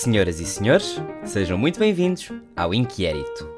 Senhoras 0.00 0.38
e 0.38 0.46
senhores, 0.46 1.02
sejam 1.24 1.58
muito 1.58 1.80
bem-vindos 1.80 2.30
ao 2.54 2.72
Inquérito. 2.72 3.50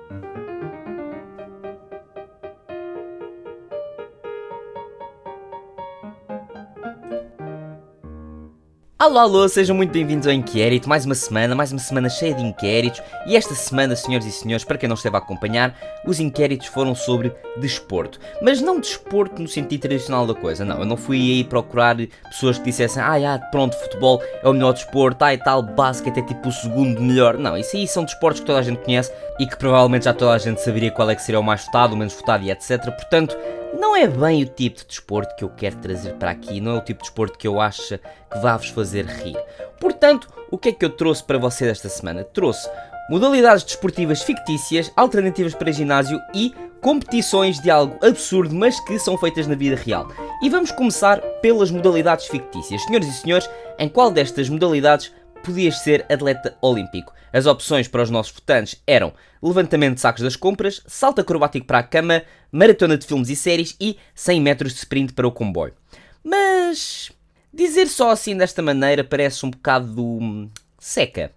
Alô, 9.01 9.19
alô, 9.19 9.49
sejam 9.49 9.75
muito 9.75 9.93
bem-vindos 9.93 10.27
ao 10.27 10.33
Inquérito. 10.35 10.87
Mais 10.87 11.07
uma 11.07 11.15
semana, 11.15 11.55
mais 11.55 11.73
uma 11.73 11.79
semana 11.79 12.11
cheia 12.11 12.35
de 12.35 12.43
inquéritos. 12.43 13.01
E 13.27 13.35
esta 13.35 13.55
semana, 13.55 13.97
senhoras 13.97 14.27
e 14.27 14.31
senhores, 14.31 14.63
para 14.63 14.77
quem 14.77 14.91
não 14.91 14.95
esteve 14.95 15.17
a 15.17 15.19
acompanhar, 15.21 15.75
os 16.05 16.21
inquéritos 16.21 16.67
foram 16.67 16.95
sobre 16.95 17.33
desporto. 17.57 18.21
Mas 18.43 18.61
não 18.61 18.79
desporto 18.79 19.41
no 19.41 19.49
sentido 19.49 19.81
tradicional 19.81 20.27
da 20.27 20.35
coisa, 20.35 20.67
não. 20.67 20.81
Eu 20.81 20.85
não 20.85 20.99
fui 20.99 21.17
aí 21.17 21.45
procurar 21.45 21.97
pessoas 22.25 22.59
que 22.59 22.65
dissessem, 22.65 23.03
ah, 23.03 23.39
pronto, 23.51 23.75
futebol 23.75 24.23
é 24.43 24.47
o 24.47 24.53
melhor 24.53 24.75
desporto, 24.75 25.25
ah, 25.25 25.33
e 25.33 25.39
tal, 25.39 25.63
basquete 25.63 26.19
é 26.19 26.23
tipo 26.23 26.51
o 26.51 26.53
segundo 26.53 27.01
melhor. 27.01 27.39
Não, 27.39 27.57
isso 27.57 27.79
aí 27.79 27.89
são 27.89 28.05
desportos 28.05 28.41
que 28.41 28.47
toda 28.47 28.59
a 28.59 28.63
gente 28.63 28.85
conhece 28.85 29.11
e 29.39 29.47
que 29.47 29.57
provavelmente 29.57 30.05
já 30.05 30.13
toda 30.13 30.33
a 30.33 30.39
gente 30.39 30.61
saberia 30.61 30.91
qual 30.91 31.09
é 31.09 31.15
que 31.15 31.23
seria 31.23 31.41
o 31.41 31.43
mais 31.43 31.65
votado, 31.65 31.95
o 31.95 31.97
menos 31.97 32.13
votado 32.13 32.45
e 32.45 32.51
etc. 32.51 32.85
Portanto, 32.85 33.35
não 33.79 33.97
é 33.97 34.07
bem 34.07 34.43
o 34.43 34.47
tipo 34.47 34.79
de 34.79 34.87
desporto 34.87 35.35
que 35.37 35.45
eu 35.45 35.49
quero 35.51 35.77
trazer 35.77 36.15
para 36.15 36.31
aqui, 36.31 36.61
não 36.61 36.77
é 36.77 36.79
o 36.79 36.85
tipo 36.85 37.03
de 37.03 37.09
desporto 37.09 37.39
que 37.39 37.47
eu 37.47 37.61
acho 37.61 37.99
que 37.99 38.39
vá 38.41 38.57
vos 38.57 38.69
fazer 38.69 39.07
rir. 39.07 39.37
Portanto, 39.79 40.29
o 40.51 40.59
que 40.59 40.71
é 40.71 40.73
que 40.73 40.85
eu 40.85 40.91
trouxe 40.91 41.23
para 41.23 41.39
vocês 41.39 41.71
esta 41.71 41.89
semana? 41.89 42.25
Trouxe 42.25 42.69
modalidades 43.09 43.65
desportivas 43.65 44.23
fictícias, 44.23 44.91
alternativas 44.97 45.55
para 45.55 45.73
ginásio 45.73 46.21
e 46.35 46.55
competições 46.81 47.61
de 47.61 47.71
algo 47.71 47.99
absurdo, 48.05 48.55
mas 48.55 48.81
que 48.81 48.99
são 48.99 49.19
feitas 49.19 49.47
na 49.47 49.55
vida 49.55 49.77
real. 49.77 50.09
E 50.43 50.49
vamos 50.49 50.73
começar 50.73 51.21
pelas 51.43 51.71
modalidades 51.71 52.27
fictícias. 52.27 52.83
Senhoras 52.85 53.09
e 53.09 53.13
senhores, 53.13 53.51
em 53.79 53.89
qual 53.89 54.11
destas 54.11 54.49
modalidades 54.49 55.13
podias 55.45 55.79
ser 55.81 56.07
atleta 56.11 56.57
olímpico? 56.61 57.13
As 57.33 57.47
opções 57.47 57.87
para 57.87 58.03
os 58.03 58.11
nossos 58.11 58.33
votantes 58.33 58.83
eram 58.87 59.13
levantamento 59.43 59.95
de 59.95 60.01
sacos 60.01 60.23
das 60.23 60.37
compras, 60.37 60.83
salto 60.87 61.21
acrobático 61.21 61.67
para 61.67 61.79
a 61.79 61.83
cama, 61.83 62.23
maratona 62.51 62.99
de 62.99 63.07
filmes 63.07 63.29
e 63.29 63.37
séries 63.37 63.77
e 63.81 63.97
100 64.15 64.41
metros 64.41 64.73
de 64.73 64.79
sprint 64.79 65.13
para 65.13 65.29
o 65.29 65.33
comboio. 65.33 65.75
Mas 66.23 67.11
dizer 67.53 67.87
só 67.87 68.11
assim 68.11 68.37
desta 68.37 68.63
maneira 68.63 69.05
parece 69.05 69.47
um 69.47 69.51
bocado 69.51 70.03
hum, 70.03 70.51
seca. 70.79 71.33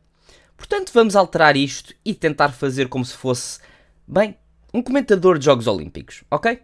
Portanto, 0.57 0.91
vamos 0.93 1.15
alterar 1.15 1.55
isto 1.55 1.93
e 2.03 2.13
tentar 2.13 2.49
fazer 2.49 2.87
como 2.87 3.05
se 3.05 3.13
fosse, 3.13 3.59
bem, 4.07 4.35
um 4.73 4.81
comentador 4.81 5.37
de 5.37 5.45
Jogos 5.45 5.67
Olímpicos, 5.67 6.23
ok? 6.31 6.59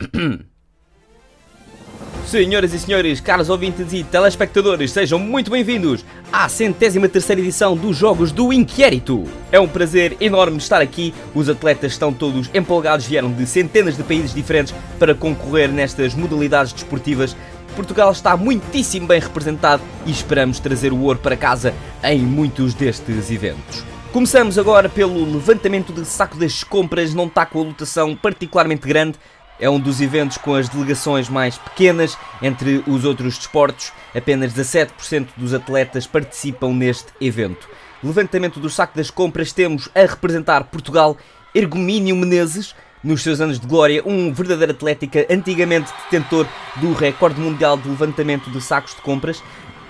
Senhoras 2.26 2.74
e 2.74 2.78
senhores, 2.80 3.20
caros 3.20 3.48
ouvintes 3.48 3.92
e 3.92 4.02
telespectadores, 4.02 4.90
sejam 4.90 5.16
muito 5.16 5.48
bem-vindos 5.48 6.04
à 6.32 6.48
centésima 6.48 7.08
terceira 7.08 7.40
edição 7.40 7.76
dos 7.76 7.96
Jogos 7.96 8.32
do 8.32 8.52
Inquérito. 8.52 9.22
É 9.52 9.60
um 9.60 9.68
prazer 9.68 10.16
enorme 10.20 10.56
estar 10.56 10.82
aqui, 10.82 11.14
os 11.32 11.48
atletas 11.48 11.92
estão 11.92 12.12
todos 12.12 12.50
empolgados, 12.52 13.06
vieram 13.06 13.32
de 13.32 13.46
centenas 13.46 13.96
de 13.96 14.02
países 14.02 14.34
diferentes 14.34 14.74
para 14.98 15.14
concorrer 15.14 15.70
nestas 15.70 16.14
modalidades 16.14 16.72
desportivas. 16.72 17.36
Portugal 17.76 18.10
está 18.10 18.36
muitíssimo 18.36 19.06
bem 19.06 19.20
representado 19.20 19.80
e 20.04 20.10
esperamos 20.10 20.58
trazer 20.58 20.92
o 20.92 21.02
ouro 21.02 21.20
para 21.20 21.36
casa 21.36 21.72
em 22.02 22.18
muitos 22.18 22.74
destes 22.74 23.30
eventos. 23.30 23.84
Começamos 24.12 24.58
agora 24.58 24.88
pelo 24.88 25.30
levantamento 25.30 25.92
de 25.92 26.04
saco 26.06 26.38
das 26.38 26.64
compras, 26.64 27.12
não 27.12 27.26
está 27.26 27.44
com 27.44 27.60
a 27.60 27.64
lotação 27.64 28.16
particularmente 28.16 28.88
grande, 28.88 29.18
é 29.58 29.68
um 29.68 29.80
dos 29.80 30.00
eventos 30.00 30.36
com 30.38 30.54
as 30.54 30.68
delegações 30.68 31.28
mais 31.28 31.56
pequenas 31.56 32.16
entre 32.42 32.82
os 32.86 33.04
outros 33.04 33.38
desportos. 33.38 33.92
Apenas 34.14 34.52
17% 34.52 35.28
dos 35.36 35.54
atletas 35.54 36.06
participam 36.06 36.72
neste 36.72 37.12
evento. 37.20 37.68
Levantamento 38.02 38.60
do 38.60 38.68
saco 38.68 38.96
das 38.96 39.10
compras 39.10 39.52
temos 39.52 39.88
a 39.94 40.00
representar 40.00 40.64
Portugal 40.64 41.16
Ergomínio 41.54 42.14
Menezes, 42.14 42.74
nos 43.02 43.22
seus 43.22 43.40
anos 43.40 43.60
de 43.60 43.66
glória, 43.66 44.02
um 44.04 44.32
verdadeiro 44.32 44.72
atlética, 44.72 45.26
antigamente 45.30 45.92
detentor 46.04 46.46
do 46.76 46.92
recorde 46.92 47.40
mundial 47.40 47.76
de 47.76 47.88
levantamento 47.88 48.50
de 48.50 48.60
sacos 48.60 48.94
de 48.94 49.00
compras. 49.00 49.42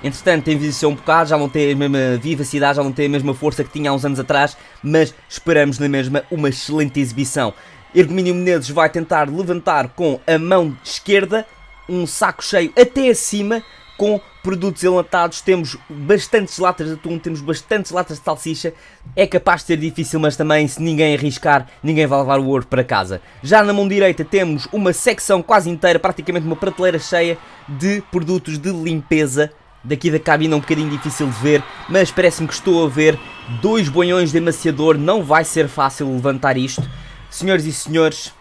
Entretanto, 0.04 0.50
envelheceu 0.50 0.90
um 0.90 0.94
bocado, 0.94 1.30
já 1.30 1.38
não 1.38 1.48
tem 1.48 1.72
a 1.72 1.74
mesma 1.74 2.16
vivacidade, 2.16 2.76
já 2.76 2.84
não 2.84 2.92
tem 2.92 3.06
a 3.06 3.08
mesma 3.08 3.34
força 3.34 3.64
que 3.64 3.70
tinha 3.70 3.90
há 3.90 3.94
uns 3.94 4.04
anos 4.04 4.20
atrás, 4.20 4.56
mas 4.82 5.14
esperamos 5.28 5.78
na 5.78 5.88
mesma 5.88 6.22
uma 6.30 6.50
excelente 6.50 7.00
exibição. 7.00 7.54
Ergomínio 7.96 8.34
Menezes 8.34 8.68
vai 8.68 8.90
tentar 8.90 9.26
levantar 9.30 9.88
com 9.88 10.20
a 10.26 10.38
mão 10.38 10.76
esquerda 10.84 11.46
um 11.88 12.06
saco 12.06 12.44
cheio 12.44 12.70
até 12.78 13.08
acima 13.08 13.62
com 13.96 14.20
produtos 14.42 14.84
enlatados. 14.84 15.40
Temos 15.40 15.78
bastantes 15.88 16.58
latas 16.58 16.88
de 16.88 16.92
atum, 16.92 17.18
temos 17.18 17.40
bastantes 17.40 17.90
latas 17.90 18.18
de 18.18 18.24
salsicha. 18.24 18.74
É 19.16 19.26
capaz 19.26 19.62
de 19.62 19.68
ser 19.68 19.78
difícil, 19.78 20.20
mas 20.20 20.36
também 20.36 20.68
se 20.68 20.82
ninguém 20.82 21.14
arriscar, 21.14 21.68
ninguém 21.82 22.06
vai 22.06 22.18
levar 22.18 22.38
o 22.38 22.46
ouro 22.48 22.66
para 22.66 22.84
casa. 22.84 23.22
Já 23.42 23.64
na 23.64 23.72
mão 23.72 23.88
direita 23.88 24.26
temos 24.26 24.68
uma 24.70 24.92
secção 24.92 25.42
quase 25.42 25.70
inteira, 25.70 25.98
praticamente 25.98 26.46
uma 26.46 26.54
prateleira 26.54 26.98
cheia 26.98 27.38
de 27.66 28.02
produtos 28.12 28.58
de 28.58 28.70
limpeza. 28.72 29.50
Daqui 29.82 30.10
da 30.10 30.18
cabine 30.18 30.52
é 30.52 30.56
um 30.56 30.60
bocadinho 30.60 30.90
difícil 30.90 31.28
de 31.28 31.38
ver, 31.38 31.64
mas 31.88 32.10
parece-me 32.10 32.46
que 32.46 32.52
estou 32.52 32.84
a 32.84 32.90
ver 32.90 33.18
dois 33.62 33.88
bonhões 33.88 34.32
de 34.32 34.38
amaciador. 34.38 34.98
Não 34.98 35.22
vai 35.22 35.44
ser 35.44 35.66
fácil 35.66 36.12
levantar 36.12 36.58
isto. 36.58 36.86
Senhoras 37.30 37.64
e 37.64 37.72
senhores, 37.72 38.32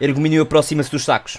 Ergomínio 0.00 0.42
aproxima-se 0.42 0.90
dos 0.90 1.04
sacos. 1.04 1.38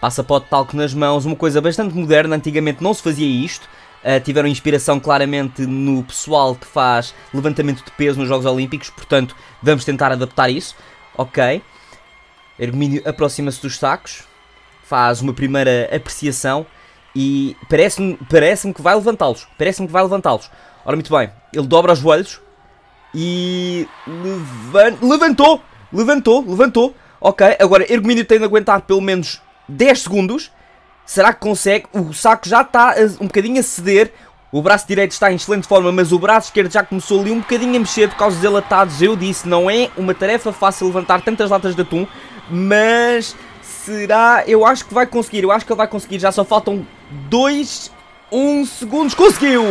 Passa 0.00 0.24
pó 0.24 0.38
de 0.38 0.46
talco 0.46 0.76
nas 0.76 0.94
mãos, 0.94 1.24
uma 1.24 1.36
coisa 1.36 1.60
bastante 1.60 1.94
moderna, 1.94 2.36
antigamente 2.36 2.82
não 2.82 2.94
se 2.94 3.02
fazia 3.02 3.26
isto. 3.26 3.68
Uh, 4.04 4.20
tiveram 4.20 4.48
inspiração 4.48 5.00
claramente 5.00 5.66
no 5.66 6.02
pessoal 6.04 6.54
que 6.54 6.66
faz 6.66 7.12
levantamento 7.34 7.84
de 7.84 7.90
peso 7.92 8.18
nos 8.18 8.28
Jogos 8.28 8.46
Olímpicos, 8.46 8.88
portanto 8.88 9.34
vamos 9.62 9.84
tentar 9.84 10.12
adaptar 10.12 10.48
isso. 10.48 10.76
Ok. 11.16 11.62
Ergomínio 12.58 13.02
aproxima-se 13.04 13.60
dos 13.60 13.76
sacos, 13.76 14.22
faz 14.84 15.20
uma 15.20 15.32
primeira 15.32 15.88
apreciação 15.94 16.66
e 17.14 17.56
parece-me 17.68 18.16
parece 18.30 18.72
que 18.72 18.82
vai 18.82 18.94
levantá-los. 18.94 19.46
Parece-me 19.58 19.86
que 19.86 19.92
vai 19.92 20.02
levantá-los. 20.02 20.50
Ora, 20.84 20.96
muito 20.96 21.10
bem, 21.14 21.30
ele 21.52 21.66
dobra 21.66 21.92
os 21.92 21.98
joelhos 21.98 22.40
e 23.16 23.88
levan 24.06 24.96
levantou 25.00 25.62
Levantou, 25.92 26.44
levantou. 26.46 26.94
Ok, 27.20 27.56
agora 27.58 27.90
Ergomínio 27.90 28.24
tem 28.24 28.38
de 28.38 28.44
aguentar 28.44 28.82
pelo 28.82 29.00
menos 29.00 29.40
10 29.68 30.02
segundos. 30.02 30.50
Será 31.04 31.32
que 31.32 31.40
consegue? 31.40 31.86
O 31.92 32.12
saco 32.12 32.48
já 32.48 32.62
está 32.62 32.94
um 33.20 33.26
bocadinho 33.26 33.60
a 33.60 33.62
ceder. 33.62 34.12
O 34.52 34.62
braço 34.62 34.86
direito 34.86 35.12
está 35.12 35.30
em 35.30 35.36
excelente 35.36 35.66
forma, 35.66 35.90
mas 35.92 36.12
o 36.12 36.18
braço 36.18 36.48
esquerdo 36.48 36.72
já 36.72 36.82
começou 36.82 37.20
ali 37.20 37.30
um 37.30 37.40
bocadinho 37.40 37.76
a 37.76 37.78
mexer 37.78 38.08
por 38.08 38.16
causa 38.16 38.36
dos 38.36 38.44
elatados. 38.44 39.00
Eu 39.00 39.16
disse, 39.16 39.48
não 39.48 39.70
é 39.70 39.90
uma 39.96 40.14
tarefa 40.14 40.52
fácil 40.52 40.86
levantar 40.86 41.22
tantas 41.22 41.50
latas 41.50 41.74
de 41.74 41.82
atum, 41.82 42.06
mas 42.50 43.34
será? 43.62 44.44
Eu 44.46 44.64
acho 44.64 44.84
que 44.84 44.94
vai 44.94 45.06
conseguir, 45.06 45.42
eu 45.42 45.52
acho 45.52 45.64
que 45.64 45.72
ele 45.72 45.78
vai 45.78 45.88
conseguir. 45.88 46.18
Já 46.18 46.32
só 46.32 46.44
faltam 46.44 46.86
2, 47.28 47.92
1 48.32 48.66
segundos. 48.66 49.14
Conseguiu! 49.14 49.62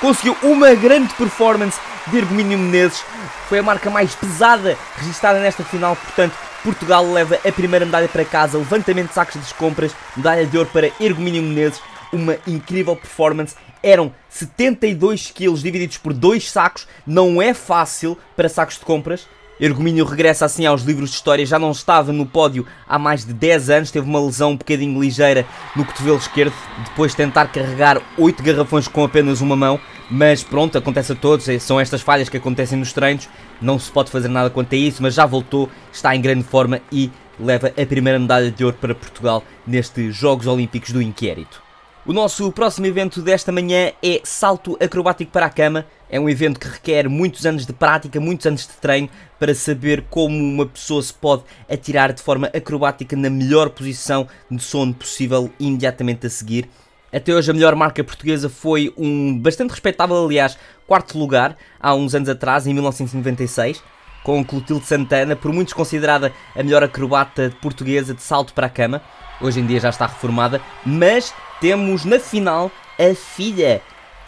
Conseguiu 0.00 0.34
uma 0.42 0.74
grande 0.74 1.12
performance 1.12 1.78
de 2.06 2.16
Ergomínio 2.16 2.58
Menezes. 2.58 3.04
Foi 3.50 3.58
a 3.58 3.62
marca 3.62 3.90
mais 3.90 4.14
pesada 4.14 4.74
registrada 4.96 5.38
nesta 5.38 5.62
final, 5.62 5.94
portanto, 5.94 6.32
Portugal 6.64 7.04
leva 7.04 7.38
a 7.46 7.52
primeira 7.52 7.84
medalha 7.84 8.08
para 8.08 8.24
casa, 8.24 8.56
levantamento 8.56 9.08
de 9.08 9.14
sacos 9.14 9.46
de 9.46 9.54
compras, 9.54 9.94
medalha 10.16 10.46
de 10.46 10.56
ouro 10.56 10.70
para 10.72 10.90
Ergomínio 10.98 11.42
Menezes, 11.42 11.82
uma 12.10 12.38
incrível 12.46 12.96
performance. 12.96 13.54
Eram 13.82 14.10
72 14.30 15.30
quilos 15.32 15.62
divididos 15.62 15.98
por 15.98 16.14
dois 16.14 16.50
sacos, 16.50 16.88
não 17.06 17.42
é 17.42 17.52
fácil 17.52 18.16
para 18.34 18.48
sacos 18.48 18.78
de 18.78 18.86
compras. 18.86 19.28
Ergomínio 19.60 20.06
regressa 20.06 20.46
assim 20.46 20.64
aos 20.64 20.82
livros 20.82 21.10
de 21.10 21.16
história, 21.16 21.44
já 21.44 21.58
não 21.58 21.70
estava 21.70 22.12
no 22.12 22.24
pódio 22.24 22.66
há 22.88 22.98
mais 22.98 23.26
de 23.26 23.34
10 23.34 23.68
anos, 23.68 23.90
teve 23.90 24.08
uma 24.08 24.18
lesão 24.18 24.52
um 24.52 24.56
bocadinho 24.56 24.98
ligeira 24.98 25.44
no 25.76 25.84
cotovelo 25.84 26.16
esquerdo, 26.16 26.54
depois 26.84 27.10
de 27.10 27.18
tentar 27.18 27.48
carregar 27.48 28.00
8 28.16 28.42
garrafões 28.42 28.88
com 28.88 29.04
apenas 29.04 29.42
uma 29.42 29.54
mão, 29.54 29.78
mas 30.10 30.42
pronto, 30.42 30.78
acontece 30.78 31.12
a 31.12 31.14
todos, 31.14 31.46
é, 31.46 31.58
são 31.58 31.78
estas 31.78 32.00
falhas 32.00 32.30
que 32.30 32.38
acontecem 32.38 32.78
nos 32.78 32.94
treinos, 32.94 33.28
não 33.60 33.78
se 33.78 33.92
pode 33.92 34.10
fazer 34.10 34.28
nada 34.28 34.48
quanto 34.48 34.74
a 34.74 34.78
isso, 34.78 35.02
mas 35.02 35.12
já 35.12 35.26
voltou, 35.26 35.68
está 35.92 36.16
em 36.16 36.22
grande 36.22 36.44
forma 36.44 36.80
e 36.90 37.10
leva 37.38 37.68
a 37.68 37.86
primeira 37.86 38.18
medalha 38.18 38.50
de 38.50 38.64
ouro 38.64 38.78
para 38.80 38.94
Portugal 38.94 39.44
nestes 39.66 40.16
Jogos 40.16 40.46
Olímpicos 40.46 40.90
do 40.90 41.02
Inquérito. 41.02 41.62
O 42.06 42.14
nosso 42.14 42.50
próximo 42.50 42.86
evento 42.86 43.20
desta 43.20 43.52
manhã 43.52 43.92
é 44.02 44.20
salto 44.24 44.76
acrobático 44.82 45.30
para 45.30 45.46
a 45.46 45.50
cama. 45.50 45.84
É 46.10 46.18
um 46.18 46.28
evento 46.28 46.58
que 46.58 46.66
requer 46.66 47.08
muitos 47.08 47.46
anos 47.46 47.64
de 47.64 47.72
prática, 47.72 48.18
muitos 48.18 48.44
anos 48.44 48.66
de 48.66 48.72
treino 48.80 49.08
para 49.38 49.54
saber 49.54 50.04
como 50.10 50.36
uma 50.36 50.66
pessoa 50.66 51.00
se 51.00 51.14
pode 51.14 51.44
atirar 51.70 52.12
de 52.12 52.20
forma 52.20 52.48
acrobática 52.48 53.14
na 53.16 53.30
melhor 53.30 53.70
posição 53.70 54.26
de 54.50 54.60
sono 54.60 54.92
possível 54.92 55.48
imediatamente 55.60 56.26
a 56.26 56.30
seguir. 56.30 56.68
Até 57.12 57.32
hoje 57.32 57.50
a 57.50 57.54
melhor 57.54 57.76
marca 57.76 58.02
portuguesa 58.02 58.48
foi 58.48 58.92
um 58.96 59.38
bastante 59.38 59.70
respeitável, 59.70 60.24
aliás, 60.24 60.58
quarto 60.86 61.16
lugar, 61.16 61.56
há 61.78 61.94
uns 61.94 62.14
anos 62.14 62.28
atrás, 62.28 62.66
em 62.66 62.74
1996, 62.74 63.82
com 64.24 64.44
Clotilde 64.44 64.86
Santana, 64.86 65.36
por 65.36 65.52
muitos 65.52 65.74
considerada 65.74 66.32
a 66.56 66.62
melhor 66.62 66.82
acrobata 66.82 67.52
portuguesa 67.62 68.14
de 68.14 68.22
salto 68.22 68.52
para 68.52 68.66
a 68.66 68.70
cama. 68.70 69.00
Hoje 69.40 69.60
em 69.60 69.66
dia 69.66 69.80
já 69.80 69.88
está 69.88 70.06
reformada, 70.06 70.60
mas 70.84 71.32
temos 71.60 72.04
na 72.04 72.18
final 72.18 72.70
a 72.98 73.14
filha 73.14 73.80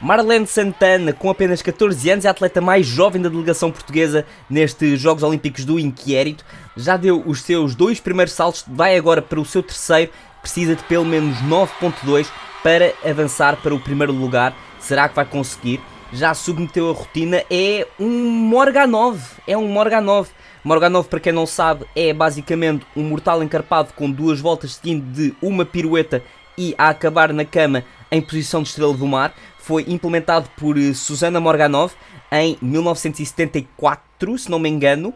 Marlene 0.02 0.48
Santana, 0.48 1.12
com 1.12 1.30
apenas 1.30 1.62
14 1.62 2.10
anos, 2.10 2.24
é 2.24 2.28
a 2.28 2.32
atleta 2.32 2.60
mais 2.60 2.84
jovem 2.84 3.22
da 3.22 3.28
delegação 3.28 3.70
portuguesa 3.70 4.26
nestes 4.50 5.00
Jogos 5.00 5.22
Olímpicos 5.22 5.64
do 5.64 5.78
Inquérito. 5.78 6.44
Já 6.76 6.96
deu 6.96 7.22
os 7.24 7.42
seus 7.42 7.76
dois 7.76 8.00
primeiros 8.00 8.34
saltos, 8.34 8.64
vai 8.66 8.96
agora 8.96 9.22
para 9.22 9.38
o 9.38 9.44
seu 9.44 9.62
terceiro, 9.62 10.10
precisa 10.40 10.74
de 10.74 10.82
pelo 10.82 11.04
menos 11.04 11.38
9.2 11.42 12.26
para 12.64 12.92
avançar 13.08 13.58
para 13.62 13.72
o 13.72 13.78
primeiro 13.78 14.12
lugar. 14.12 14.52
Será 14.80 15.08
que 15.08 15.14
vai 15.14 15.24
conseguir? 15.24 15.80
Já 16.12 16.34
submeteu 16.34 16.90
a 16.90 16.92
rotina, 16.92 17.44
é 17.48 17.86
um 17.96 18.28
Morganov, 18.28 19.20
é 19.46 19.56
um 19.56 19.68
Morganov. 19.68 20.30
Morganov, 20.64 21.06
para 21.06 21.20
quem 21.20 21.32
não 21.32 21.46
sabe, 21.46 21.86
é 21.94 22.12
basicamente 22.12 22.84
um 22.96 23.04
mortal 23.04 23.40
encarpado 23.40 23.92
com 23.94 24.10
duas 24.10 24.40
voltas 24.40 24.74
seguindo 24.74 25.04
de 25.12 25.32
uma 25.40 25.64
pirueta 25.64 26.24
e 26.58 26.74
a 26.76 26.88
acabar 26.88 27.32
na 27.32 27.44
cama 27.44 27.84
em 28.10 28.20
posição 28.20 28.62
de 28.62 28.68
estrela 28.68 28.92
do 28.92 29.06
mar 29.06 29.34
foi 29.62 29.84
implementado 29.88 30.48
por 30.56 30.76
eh, 30.76 30.92
Susana 30.92 31.40
Morganov 31.40 31.92
em 32.30 32.58
1974, 32.60 34.38
se 34.38 34.50
não 34.50 34.58
me 34.58 34.68
engano, 34.68 35.14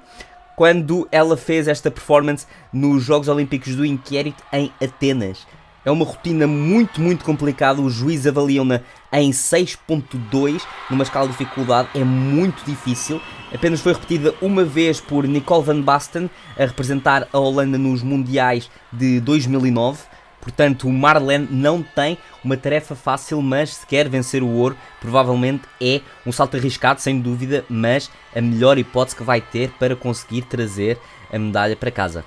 quando 0.57 1.07
ela 1.11 1.37
fez 1.37 1.69
esta 1.69 1.91
performance 1.91 2.47
nos 2.73 3.03
Jogos 3.03 3.29
Olímpicos 3.29 3.75
do 3.75 3.85
Inquérito 3.85 4.43
em 4.53 4.73
Atenas. 4.83 5.47
É 5.85 5.91
uma 5.91 6.05
rotina 6.05 6.49
muito, 6.49 7.01
muito 7.01 7.25
complicada. 7.25 7.81
Os 7.81 7.95
juízes 7.95 8.27
avaliam-na 8.27 8.81
em 9.13 9.31
6.2, 9.31 10.63
numa 10.91 11.05
escala 11.05 11.27
de 11.29 11.33
dificuldade. 11.33 11.89
É 11.95 12.03
muito 12.03 12.65
difícil. 12.65 13.21
Apenas 13.55 13.81
foi 13.81 13.93
repetida 13.93 14.35
uma 14.43 14.65
vez 14.65 15.01
por 15.01 15.29
Nicole 15.29 15.65
van 15.65 15.81
Basten, 15.81 16.29
a 16.59 16.65
representar 16.65 17.29
a 17.33 17.39
Holanda 17.39 17.79
nos 17.79 18.03
Mundiais 18.03 18.69
de 18.93 19.21
2009. 19.21 20.16
Portanto, 20.47 20.87
o 20.87 20.93
Marlene 20.93 21.49
não 21.51 21.83
tem 21.83 22.17
uma 22.45 22.57
tarefa 22.57 22.95
fácil, 22.95 23.43
mas 23.43 23.79
se 23.79 23.87
quer 23.87 24.09
vencer 24.09 24.45
o 24.45 24.49
ouro, 24.49 24.77
provavelmente 25.01 25.65
é 25.83 26.01
um 26.25 26.31
salto 26.31 26.57
arriscado, 26.57 27.01
sem 27.01 27.19
dúvida, 27.19 27.65
mas 27.69 28.09
a 28.33 28.41
melhor 28.41 28.79
hipótese 28.79 29.17
que 29.17 29.25
vai 29.25 29.41
ter 29.41 29.71
para 29.71 29.97
conseguir 29.97 30.43
trazer 30.43 31.01
a 31.33 31.37
medalha 31.37 31.75
para 31.75 31.91
casa. 31.91 32.25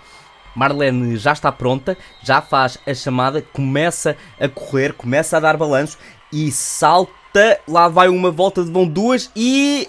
Marlene 0.54 1.16
já 1.16 1.32
está 1.32 1.50
pronta, 1.50 1.98
já 2.22 2.42
faz 2.42 2.78
a 2.86 2.94
chamada, 2.94 3.42
começa 3.54 4.18
a 4.38 4.50
correr, 4.50 4.92
começa 4.92 5.38
a 5.38 5.40
dar 5.40 5.56
balanço 5.56 5.98
e 6.30 6.52
salta. 6.52 7.62
Lá 7.66 7.88
vai 7.88 8.10
uma 8.10 8.32
volta 8.32 8.66
de 8.66 8.70
vão 8.70 8.86
duas 8.86 9.32
e. 9.34 9.88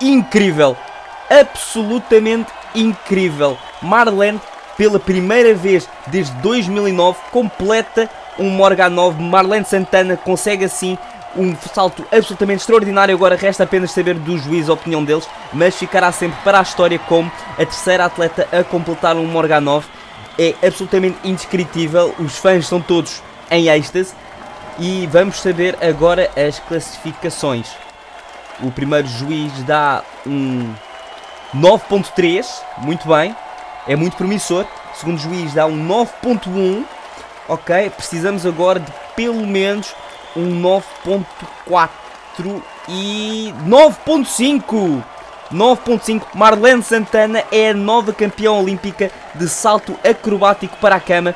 Incrível! 0.00 0.74
Absolutamente 1.28 2.50
incrível! 2.74 3.58
Marlene 3.82 4.40
pela 4.76 4.98
primeira 4.98 5.54
vez 5.54 5.88
desde 6.08 6.32
2009, 6.38 7.18
completa 7.30 8.08
um 8.38 8.50
Morganov. 8.50 9.20
Marlene 9.20 9.64
Santana 9.64 10.16
consegue 10.16 10.64
assim 10.64 10.98
um 11.36 11.54
salto 11.72 12.04
absolutamente 12.12 12.60
extraordinário. 12.60 13.14
Agora 13.14 13.36
resta 13.36 13.64
apenas 13.64 13.90
saber 13.90 14.14
do 14.14 14.38
juiz 14.38 14.68
a 14.68 14.74
opinião 14.74 15.04
deles, 15.04 15.28
mas 15.52 15.76
ficará 15.76 16.10
sempre 16.12 16.38
para 16.42 16.58
a 16.58 16.62
história 16.62 16.98
como 16.98 17.30
a 17.52 17.56
terceira 17.64 18.04
atleta 18.04 18.48
a 18.52 18.62
completar 18.64 19.16
um 19.16 19.26
Morganov. 19.26 19.86
É 20.38 20.54
absolutamente 20.66 21.18
indescritível, 21.24 22.14
os 22.18 22.36
fãs 22.36 22.66
são 22.66 22.80
todos 22.80 23.22
em 23.50 23.68
êxtase. 23.68 24.14
E 24.78 25.06
vamos 25.06 25.40
saber 25.40 25.78
agora 25.80 26.28
as 26.36 26.58
classificações. 26.58 27.68
O 28.60 28.72
primeiro 28.72 29.06
juiz 29.06 29.52
dá 29.62 30.02
um 30.26 30.74
9.3, 31.54 32.44
muito 32.78 33.06
bem 33.06 33.36
é 33.86 33.96
muito 33.96 34.16
promissor. 34.16 34.64
O 34.92 34.96
segundo 34.96 35.18
juiz 35.18 35.54
dá 35.54 35.66
um 35.66 35.86
9.1. 35.86 36.84
Ok, 37.48 37.90
precisamos 37.90 38.46
agora 38.46 38.80
de 38.80 38.90
pelo 39.14 39.46
menos 39.46 39.94
um 40.36 40.60
9.4 40.62 41.90
e 42.88 43.54
9.5. 43.66 45.02
9.5 45.52 46.22
Marlene 46.34 46.82
Santana 46.82 47.44
é 47.52 47.70
a 47.70 47.74
nova 47.74 48.12
campeã 48.12 48.52
olímpica 48.52 49.10
de 49.34 49.48
salto 49.48 49.96
acrobático 50.02 50.76
para 50.78 50.96
a 50.96 51.00
cama, 51.00 51.34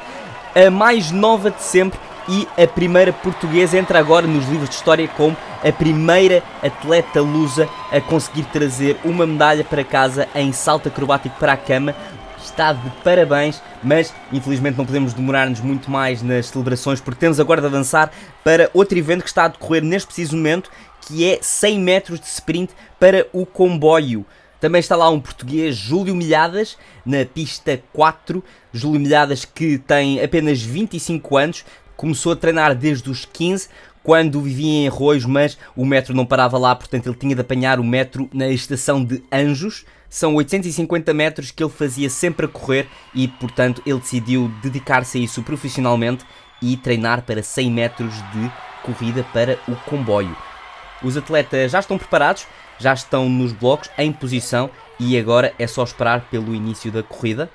a 0.54 0.70
mais 0.70 1.10
nova 1.10 1.50
de 1.50 1.62
sempre 1.62 2.00
e 2.28 2.46
a 2.62 2.66
primeira 2.66 3.12
portuguesa 3.12 3.78
entra 3.78 3.98
agora 3.98 4.26
nos 4.26 4.46
livros 4.48 4.68
de 4.68 4.74
história 4.76 5.08
como 5.08 5.36
a 5.66 5.72
primeira 5.72 6.42
atleta 6.62 7.20
lusa 7.20 7.68
a 7.90 8.00
conseguir 8.00 8.44
trazer 8.44 8.98
uma 9.04 9.26
medalha 9.26 9.64
para 9.64 9.82
casa 9.82 10.28
em 10.34 10.52
salto 10.52 10.88
acrobático 10.88 11.38
para 11.38 11.52
a 11.52 11.56
cama, 11.56 11.94
está 12.42 12.72
de 12.72 12.90
parabéns, 13.02 13.62
mas 13.82 14.14
infelizmente 14.32 14.76
não 14.76 14.86
podemos 14.86 15.12
demorar-nos 15.12 15.60
muito 15.60 15.90
mais 15.90 16.22
nas 16.22 16.46
celebrações 16.46 17.00
porque 17.00 17.20
temos 17.20 17.38
agora 17.38 17.60
de 17.60 17.66
avançar 17.66 18.10
para 18.44 18.70
outro 18.72 18.98
evento 18.98 19.22
que 19.22 19.28
está 19.28 19.44
a 19.44 19.48
decorrer 19.48 19.82
neste 19.82 20.06
preciso 20.06 20.36
momento, 20.36 20.70
que 21.00 21.24
é 21.24 21.38
100 21.40 21.80
metros 21.80 22.20
de 22.20 22.26
sprint 22.26 22.72
para 22.98 23.26
o 23.32 23.44
comboio. 23.46 24.24
Também 24.60 24.80
está 24.80 24.96
lá 24.96 25.08
um 25.08 25.20
português, 25.20 25.76
Júlio 25.76 26.16
Milhadas, 26.16 26.76
na 27.06 27.24
pista 27.24 27.80
4. 27.92 28.42
Júlio 28.72 29.00
Milhadas 29.00 29.44
que 29.44 29.78
tem 29.78 30.20
apenas 30.22 30.60
25 30.60 31.36
anos, 31.36 31.64
começou 31.96 32.32
a 32.32 32.36
treinar 32.36 32.74
desde 32.74 33.08
os 33.08 33.24
15, 33.24 33.68
quando 34.02 34.40
vivia 34.40 34.70
em 34.70 34.88
Arroios, 34.88 35.24
mas 35.24 35.58
o 35.76 35.84
metro 35.84 36.14
não 36.14 36.24
parava 36.26 36.56
lá, 36.56 36.74
portanto 36.74 37.06
ele 37.06 37.16
tinha 37.16 37.34
de 37.34 37.40
apanhar 37.40 37.78
o 37.78 37.84
metro 37.84 38.28
na 38.32 38.48
estação 38.48 39.04
de 39.04 39.22
Anjos. 39.30 39.84
São 40.08 40.34
850 40.34 41.12
metros 41.12 41.50
que 41.50 41.62
ele 41.62 41.70
fazia 41.70 42.08
sempre 42.08 42.46
a 42.46 42.48
correr 42.48 42.88
e, 43.14 43.28
portanto, 43.28 43.82
ele 43.84 43.98
decidiu 43.98 44.50
dedicar-se 44.62 45.18
a 45.18 45.20
isso 45.20 45.42
profissionalmente 45.42 46.24
e 46.62 46.76
treinar 46.76 47.22
para 47.22 47.42
100 47.42 47.70
metros 47.70 48.14
de 48.32 48.50
corrida 48.82 49.24
para 49.32 49.58
o 49.68 49.76
comboio. 49.76 50.36
Os 51.02 51.16
atletas 51.16 51.72
já 51.72 51.78
estão 51.78 51.98
preparados, 51.98 52.46
já 52.78 52.92
estão 52.92 53.28
nos 53.28 53.52
blocos, 53.52 53.90
em 53.98 54.12
posição 54.12 54.70
e 54.98 55.18
agora 55.18 55.54
é 55.58 55.66
só 55.66 55.84
esperar 55.84 56.22
pelo 56.30 56.54
início 56.54 56.90
da 56.90 57.02
corrida. 57.02 57.50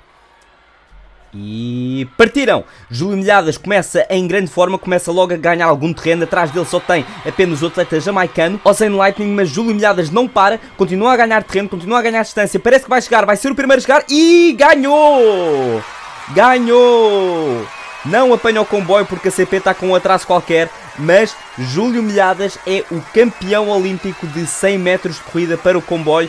E 1.34 2.06
partiram! 2.16 2.64
Júlio 2.88 3.16
Milhadas 3.16 3.58
começa 3.58 4.06
em 4.08 4.26
grande 4.26 4.48
forma, 4.48 4.78
começa 4.78 5.10
logo 5.10 5.34
a 5.34 5.36
ganhar 5.36 5.66
algum 5.66 5.92
terreno. 5.92 6.22
Atrás 6.22 6.50
dele 6.52 6.64
só 6.64 6.78
tem 6.78 7.04
apenas 7.26 7.60
o 7.60 7.66
atleta 7.66 7.98
jamaicano, 7.98 8.60
Ozen 8.64 8.90
Lightning, 8.90 9.34
mas 9.34 9.48
Júlio 9.48 9.74
Milhadas 9.74 10.10
não 10.10 10.28
para, 10.28 10.60
continua 10.76 11.12
a 11.12 11.16
ganhar 11.16 11.42
terreno, 11.42 11.68
continua 11.68 11.98
a 11.98 12.02
ganhar 12.02 12.22
distância. 12.22 12.60
Parece 12.60 12.84
que 12.84 12.90
vai 12.90 13.02
chegar, 13.02 13.26
vai 13.26 13.36
ser 13.36 13.50
o 13.50 13.54
primeiro 13.54 13.80
a 13.80 13.82
chegar 13.82 14.04
e 14.08 14.54
ganhou! 14.56 15.82
Ganhou! 16.30 17.66
Não 18.04 18.32
apanha 18.32 18.60
o 18.60 18.66
comboio 18.66 19.06
porque 19.06 19.28
a 19.28 19.30
CP 19.30 19.56
está 19.56 19.74
com 19.74 19.88
um 19.88 19.94
atraso 19.94 20.26
qualquer, 20.26 20.68
mas 20.98 21.34
Júlio 21.58 22.02
Milhadas 22.02 22.58
é 22.66 22.84
o 22.90 23.00
campeão 23.12 23.70
olímpico 23.70 24.26
de 24.26 24.46
100 24.46 24.78
metros 24.78 25.16
de 25.16 25.22
corrida 25.22 25.56
para 25.56 25.78
o 25.78 25.82
comboio. 25.82 26.28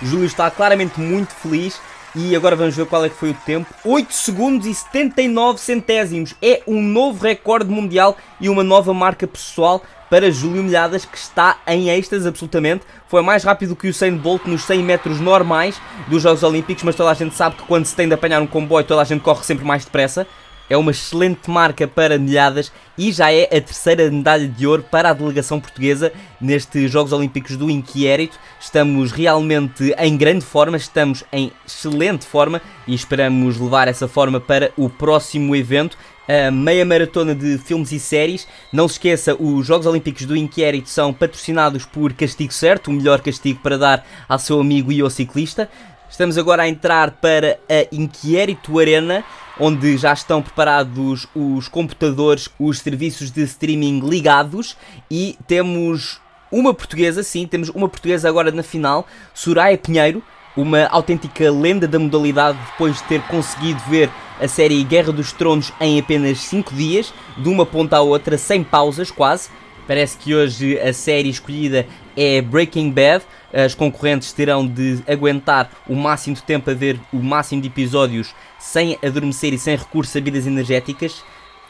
Júlio 0.00 0.24
está 0.26 0.50
claramente 0.50 1.00
muito 1.00 1.34
feliz 1.34 1.80
e 2.16 2.34
agora 2.34 2.56
vamos 2.56 2.74
ver 2.74 2.86
qual 2.86 3.04
é 3.04 3.10
que 3.10 3.14
foi 3.14 3.30
o 3.30 3.36
tempo. 3.44 3.72
8 3.84 4.12
segundos 4.12 4.66
e 4.66 4.74
79 4.74 5.60
centésimos. 5.60 6.34
É 6.40 6.62
um 6.66 6.80
novo 6.80 7.22
recorde 7.22 7.70
mundial 7.70 8.16
e 8.40 8.48
uma 8.48 8.64
nova 8.64 8.94
marca 8.94 9.26
pessoal 9.26 9.82
para 10.08 10.30
Júlio 10.30 10.62
Milhadas, 10.62 11.04
que 11.04 11.18
está 11.18 11.58
em 11.66 11.90
êxtase 11.90 12.26
absolutamente. 12.26 12.84
Foi 13.06 13.20
mais 13.22 13.44
rápido 13.44 13.76
que 13.76 13.86
o 13.86 13.90
Usain 13.90 14.16
Bolt 14.16 14.46
nos 14.46 14.62
100 14.64 14.82
metros 14.82 15.20
normais 15.20 15.78
dos 16.08 16.22
Jogos 16.22 16.42
Olímpicos, 16.42 16.84
mas 16.84 16.96
toda 16.96 17.10
a 17.10 17.14
gente 17.14 17.34
sabe 17.34 17.56
que 17.56 17.64
quando 17.64 17.84
se 17.84 17.94
tem 17.94 18.08
de 18.08 18.14
apanhar 18.14 18.40
um 18.40 18.46
comboio, 18.46 18.86
toda 18.86 19.02
a 19.02 19.04
gente 19.04 19.20
corre 19.20 19.44
sempre 19.44 19.66
mais 19.66 19.84
depressa. 19.84 20.26
É 20.68 20.76
uma 20.76 20.90
excelente 20.90 21.48
marca 21.48 21.86
para 21.86 22.18
milhadas 22.18 22.72
e 22.98 23.12
já 23.12 23.32
é 23.32 23.44
a 23.44 23.60
terceira 23.60 24.10
medalha 24.10 24.48
de 24.48 24.66
ouro 24.66 24.82
para 24.82 25.10
a 25.10 25.12
delegação 25.12 25.60
portuguesa 25.60 26.12
nestes 26.40 26.90
Jogos 26.90 27.12
Olímpicos 27.12 27.56
do 27.56 27.70
Inquérito. 27.70 28.38
Estamos 28.60 29.12
realmente 29.12 29.94
em 29.96 30.16
grande 30.16 30.44
forma, 30.44 30.76
estamos 30.76 31.22
em 31.32 31.52
excelente 31.64 32.26
forma 32.26 32.60
e 32.86 32.94
esperamos 32.94 33.58
levar 33.60 33.86
essa 33.86 34.08
forma 34.08 34.40
para 34.40 34.72
o 34.76 34.90
próximo 34.90 35.54
evento. 35.54 35.96
A 36.28 36.50
meia 36.50 36.84
maratona 36.84 37.32
de 37.32 37.56
filmes 37.58 37.92
e 37.92 38.00
séries. 38.00 38.48
Não 38.72 38.88
se 38.88 38.94
esqueça, 38.94 39.36
os 39.40 39.64
Jogos 39.64 39.86
Olímpicos 39.86 40.26
do 40.26 40.36
Inquérito 40.36 40.88
são 40.88 41.12
patrocinados 41.12 41.84
por 41.84 42.12
Castigo 42.12 42.52
Certo, 42.52 42.88
o 42.88 42.92
melhor 42.92 43.20
castigo 43.20 43.60
para 43.62 43.78
dar 43.78 44.04
ao 44.28 44.38
seu 44.40 44.58
amigo 44.58 44.90
e 44.90 45.00
ao 45.00 45.10
ciclista. 45.10 45.70
Estamos 46.10 46.36
agora 46.36 46.64
a 46.64 46.68
entrar 46.68 47.12
para 47.12 47.58
a 47.68 47.86
Inquérito 47.94 48.78
Arena 48.80 49.24
onde 49.58 49.96
já 49.96 50.12
estão 50.12 50.42
preparados 50.42 51.26
os 51.34 51.68
computadores, 51.68 52.48
os 52.58 52.78
serviços 52.80 53.30
de 53.30 53.42
streaming 53.42 54.00
ligados 54.00 54.76
e 55.10 55.36
temos 55.46 56.20
uma 56.50 56.72
portuguesa, 56.72 57.22
sim, 57.22 57.46
temos 57.46 57.68
uma 57.70 57.88
portuguesa 57.88 58.28
agora 58.28 58.50
na 58.52 58.62
final, 58.62 59.06
Soraya 59.34 59.76
Pinheiro, 59.76 60.22
uma 60.56 60.86
autêntica 60.86 61.50
lenda 61.50 61.86
da 61.86 61.98
modalidade 61.98 62.58
depois 62.70 62.96
de 62.96 63.02
ter 63.04 63.22
conseguido 63.22 63.80
ver 63.88 64.10
a 64.40 64.48
série 64.48 64.82
Guerra 64.84 65.12
dos 65.12 65.32
Tronos 65.32 65.72
em 65.80 65.98
apenas 65.98 66.38
5 66.40 66.74
dias, 66.74 67.12
de 67.36 67.48
uma 67.48 67.66
ponta 67.66 67.96
à 67.96 68.00
outra, 68.00 68.38
sem 68.38 68.62
pausas 68.62 69.10
quase. 69.10 69.50
Parece 69.86 70.16
que 70.16 70.34
hoje 70.34 70.78
a 70.78 70.92
série 70.92 71.28
escolhida 71.28 71.86
é 72.16 72.40
Breaking 72.40 72.90
Bad. 72.90 73.24
As 73.52 73.74
concorrentes 73.74 74.32
terão 74.32 74.66
de 74.66 75.02
aguentar 75.06 75.70
o 75.88 75.94
máximo 75.94 76.36
de 76.36 76.42
tempo 76.42 76.70
a 76.70 76.74
ver 76.74 76.98
o 77.12 77.18
máximo 77.18 77.60
de 77.60 77.68
episódios 77.68 78.34
sem 78.58 78.98
adormecer 79.02 79.52
e 79.52 79.58
sem 79.58 79.76
recurso 79.76 80.16
a 80.16 80.20
bebidas 80.20 80.46
energéticas. 80.46 81.22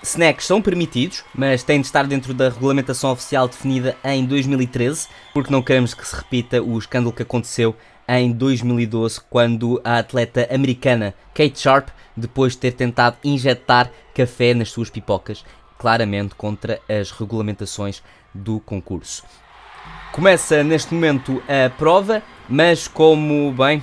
Snacks 0.03 0.47
são 0.47 0.63
permitidos, 0.63 1.25
mas 1.35 1.63
têm 1.63 1.81
de 1.81 1.87
estar 1.87 2.07
dentro 2.07 2.33
da 2.33 2.49
regulamentação 2.49 3.11
oficial 3.11 3.49
definida 3.49 3.97
em 4.05 4.25
2013, 4.25 5.09
porque 5.35 5.51
não 5.51 5.63
queremos 5.63 5.95
que 5.95 6.07
se 6.07 6.15
repita 6.15 6.63
o 6.63 6.79
escândalo 6.79 7.13
que 7.13 7.23
aconteceu 7.23 7.75
em 8.09 8.31
2012, 8.31 9.21
quando 9.29 9.81
a 9.83 9.99
atleta 9.99 10.47
americana 10.55 11.15
Kate 11.35 11.59
Sharp, 11.59 11.89
depois 12.17 12.53
de 12.53 12.59
ter 12.59 12.73
tentado 12.73 13.17
injetar 13.25 13.91
café 14.15 14.55
nas 14.55 14.71
suas 14.71 14.91
pipocas, 14.91 15.45
claramente 15.79 16.35
contra 16.35 16.81
as 16.89 17.11
regulamentações 17.11 18.03
do 18.33 18.61
concurso. 18.61 19.25
Começa 20.13 20.65
neste 20.65 20.95
momento 20.95 21.43
a 21.49 21.69
prova, 21.71 22.23
mas 22.49 22.89
como 22.89 23.53
bem, 23.53 23.83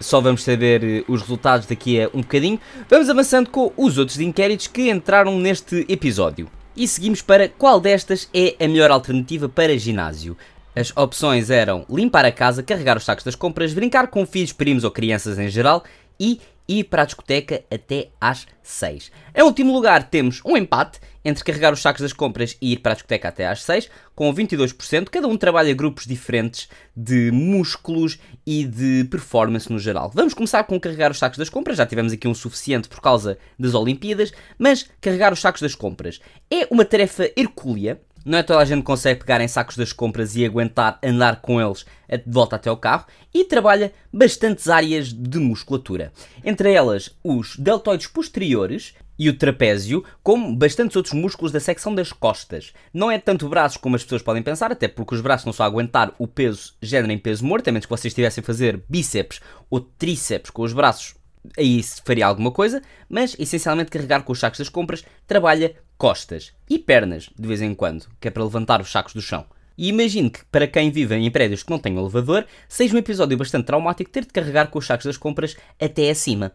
só 0.00 0.20
vamos 0.20 0.42
saber 0.42 0.82
eh, 0.82 1.04
os 1.06 1.20
resultados 1.20 1.66
daqui 1.66 2.00
a 2.00 2.08
um 2.14 2.20
bocadinho. 2.20 2.58
Vamos 2.88 3.10
avançando 3.10 3.50
com 3.50 3.72
os 3.76 3.98
outros 3.98 4.20
inquéritos 4.20 4.66
que 4.66 4.90
entraram 4.90 5.38
neste 5.38 5.84
episódio. 5.88 6.48
E 6.76 6.88
seguimos 6.88 7.22
para 7.22 7.48
qual 7.48 7.80
destas 7.80 8.28
é 8.34 8.56
a 8.62 8.66
melhor 8.66 8.90
alternativa 8.90 9.48
para 9.48 9.78
ginásio. 9.78 10.36
As 10.74 10.94
opções 10.96 11.50
eram 11.50 11.86
limpar 11.88 12.24
a 12.24 12.32
casa, 12.32 12.62
carregar 12.62 12.96
os 12.96 13.04
sacos 13.04 13.24
das 13.24 13.34
compras, 13.34 13.72
brincar 13.72 14.08
com 14.08 14.26
filhos, 14.26 14.52
primos 14.52 14.82
ou 14.82 14.90
crianças 14.90 15.38
em 15.38 15.48
geral 15.48 15.84
e 16.18 16.40
ir 16.68 16.84
para 16.84 17.02
a 17.02 17.04
discoteca 17.04 17.62
até 17.70 18.08
às 18.20 18.46
6. 18.62 19.10
Em 19.34 19.42
último 19.42 19.72
lugar, 19.72 20.08
temos 20.08 20.40
um 20.44 20.56
empate 20.56 21.00
entre 21.24 21.44
carregar 21.44 21.72
os 21.72 21.80
sacos 21.80 22.02
das 22.02 22.12
compras 22.12 22.56
e 22.60 22.72
ir 22.72 22.78
para 22.78 22.92
a 22.92 22.94
discoteca 22.94 23.28
até 23.28 23.46
às 23.46 23.62
6, 23.62 23.90
com 24.14 24.32
22%. 24.32 25.08
Cada 25.08 25.26
um 25.26 25.36
trabalha 25.36 25.74
grupos 25.74 26.06
diferentes 26.06 26.68
de 26.94 27.30
músculos 27.30 28.18
e 28.46 28.64
de 28.64 29.04
performance 29.10 29.70
no 29.72 29.78
geral. 29.78 30.10
Vamos 30.14 30.34
começar 30.34 30.64
com 30.64 30.78
carregar 30.78 31.10
os 31.10 31.18
sacos 31.18 31.38
das 31.38 31.48
compras. 31.48 31.78
Já 31.78 31.86
tivemos 31.86 32.12
aqui 32.12 32.28
um 32.28 32.34
suficiente 32.34 32.88
por 32.88 33.00
causa 33.00 33.38
das 33.58 33.74
Olimpíadas, 33.74 34.32
mas 34.58 34.88
carregar 35.00 35.32
os 35.32 35.40
sacos 35.40 35.62
das 35.62 35.74
compras 35.74 36.20
é 36.50 36.66
uma 36.70 36.84
tarefa 36.84 37.30
hercúlea 37.36 38.00
não 38.24 38.38
é 38.38 38.42
toda 38.42 38.60
a 38.60 38.64
gente 38.64 38.80
que 38.80 38.86
consegue 38.86 39.20
pegar 39.20 39.40
em 39.40 39.48
sacos 39.48 39.76
das 39.76 39.92
compras 39.92 40.34
e 40.34 40.44
aguentar 40.44 40.98
andar 41.02 41.40
com 41.40 41.60
eles 41.60 41.84
de 42.08 42.32
volta 42.32 42.56
até 42.56 42.70
ao 42.70 42.76
carro 42.76 43.06
e 43.32 43.44
trabalha 43.44 43.92
bastantes 44.12 44.68
áreas 44.68 45.12
de 45.12 45.38
musculatura. 45.38 46.12
Entre 46.44 46.72
elas 46.72 47.10
os 47.22 47.56
deltoides 47.56 48.06
posteriores 48.06 48.94
e 49.18 49.28
o 49.28 49.36
trapézio, 49.36 50.04
como 50.22 50.54
bastantes 50.56 50.96
outros 50.96 51.14
músculos 51.14 51.52
da 51.52 51.60
secção 51.60 51.94
das 51.94 52.12
costas. 52.12 52.72
Não 52.92 53.10
é 53.10 53.18
tanto 53.18 53.48
braços 53.48 53.76
como 53.76 53.96
as 53.96 54.02
pessoas 54.02 54.22
podem 54.22 54.42
pensar, 54.42 54.72
até 54.72 54.88
porque 54.88 55.14
os 55.14 55.20
braços 55.20 55.46
não 55.46 55.52
só 55.52 55.62
aguentar 55.62 56.12
o 56.18 56.26
peso 56.26 56.74
género 56.82 57.12
em 57.12 57.18
peso 57.18 57.44
morto, 57.44 57.68
a 57.68 57.72
menos 57.72 57.86
que 57.86 57.90
vocês 57.90 58.10
estivessem 58.10 58.42
a 58.42 58.44
fazer 58.44 58.82
bíceps 58.88 59.40
ou 59.70 59.80
tríceps 59.80 60.50
com 60.50 60.62
os 60.62 60.72
braços 60.72 61.14
aí 61.56 61.82
se 61.82 62.00
faria 62.02 62.26
alguma 62.26 62.50
coisa, 62.50 62.82
mas 63.08 63.36
essencialmente 63.38 63.90
carregar 63.90 64.22
com 64.22 64.32
os 64.32 64.38
sacos 64.40 64.58
das 64.58 64.68
compras 64.68 65.04
trabalha 65.26 65.74
costas 65.96 66.52
e 66.68 66.78
pernas 66.78 67.30
de 67.38 67.46
vez 67.46 67.60
em 67.62 67.74
quando, 67.74 68.06
que 68.20 68.28
é 68.28 68.30
para 68.30 68.44
levantar 68.44 68.80
os 68.80 68.90
sacos 68.90 69.14
do 69.14 69.22
chão. 69.22 69.46
E 69.76 69.88
imagino 69.88 70.30
que 70.30 70.44
para 70.46 70.68
quem 70.68 70.90
vive 70.90 71.16
em 71.16 71.30
prédios 71.30 71.62
que 71.62 71.70
não 71.70 71.78
têm 71.78 71.96
elevador, 71.96 72.46
seja 72.68 72.94
um 72.94 72.98
episódio 72.98 73.36
bastante 73.36 73.66
traumático 73.66 74.10
ter 74.10 74.24
de 74.24 74.32
carregar 74.32 74.68
com 74.68 74.78
os 74.78 74.86
sacos 74.86 75.06
das 75.06 75.16
compras 75.16 75.56
até 75.80 76.10
acima. 76.10 76.52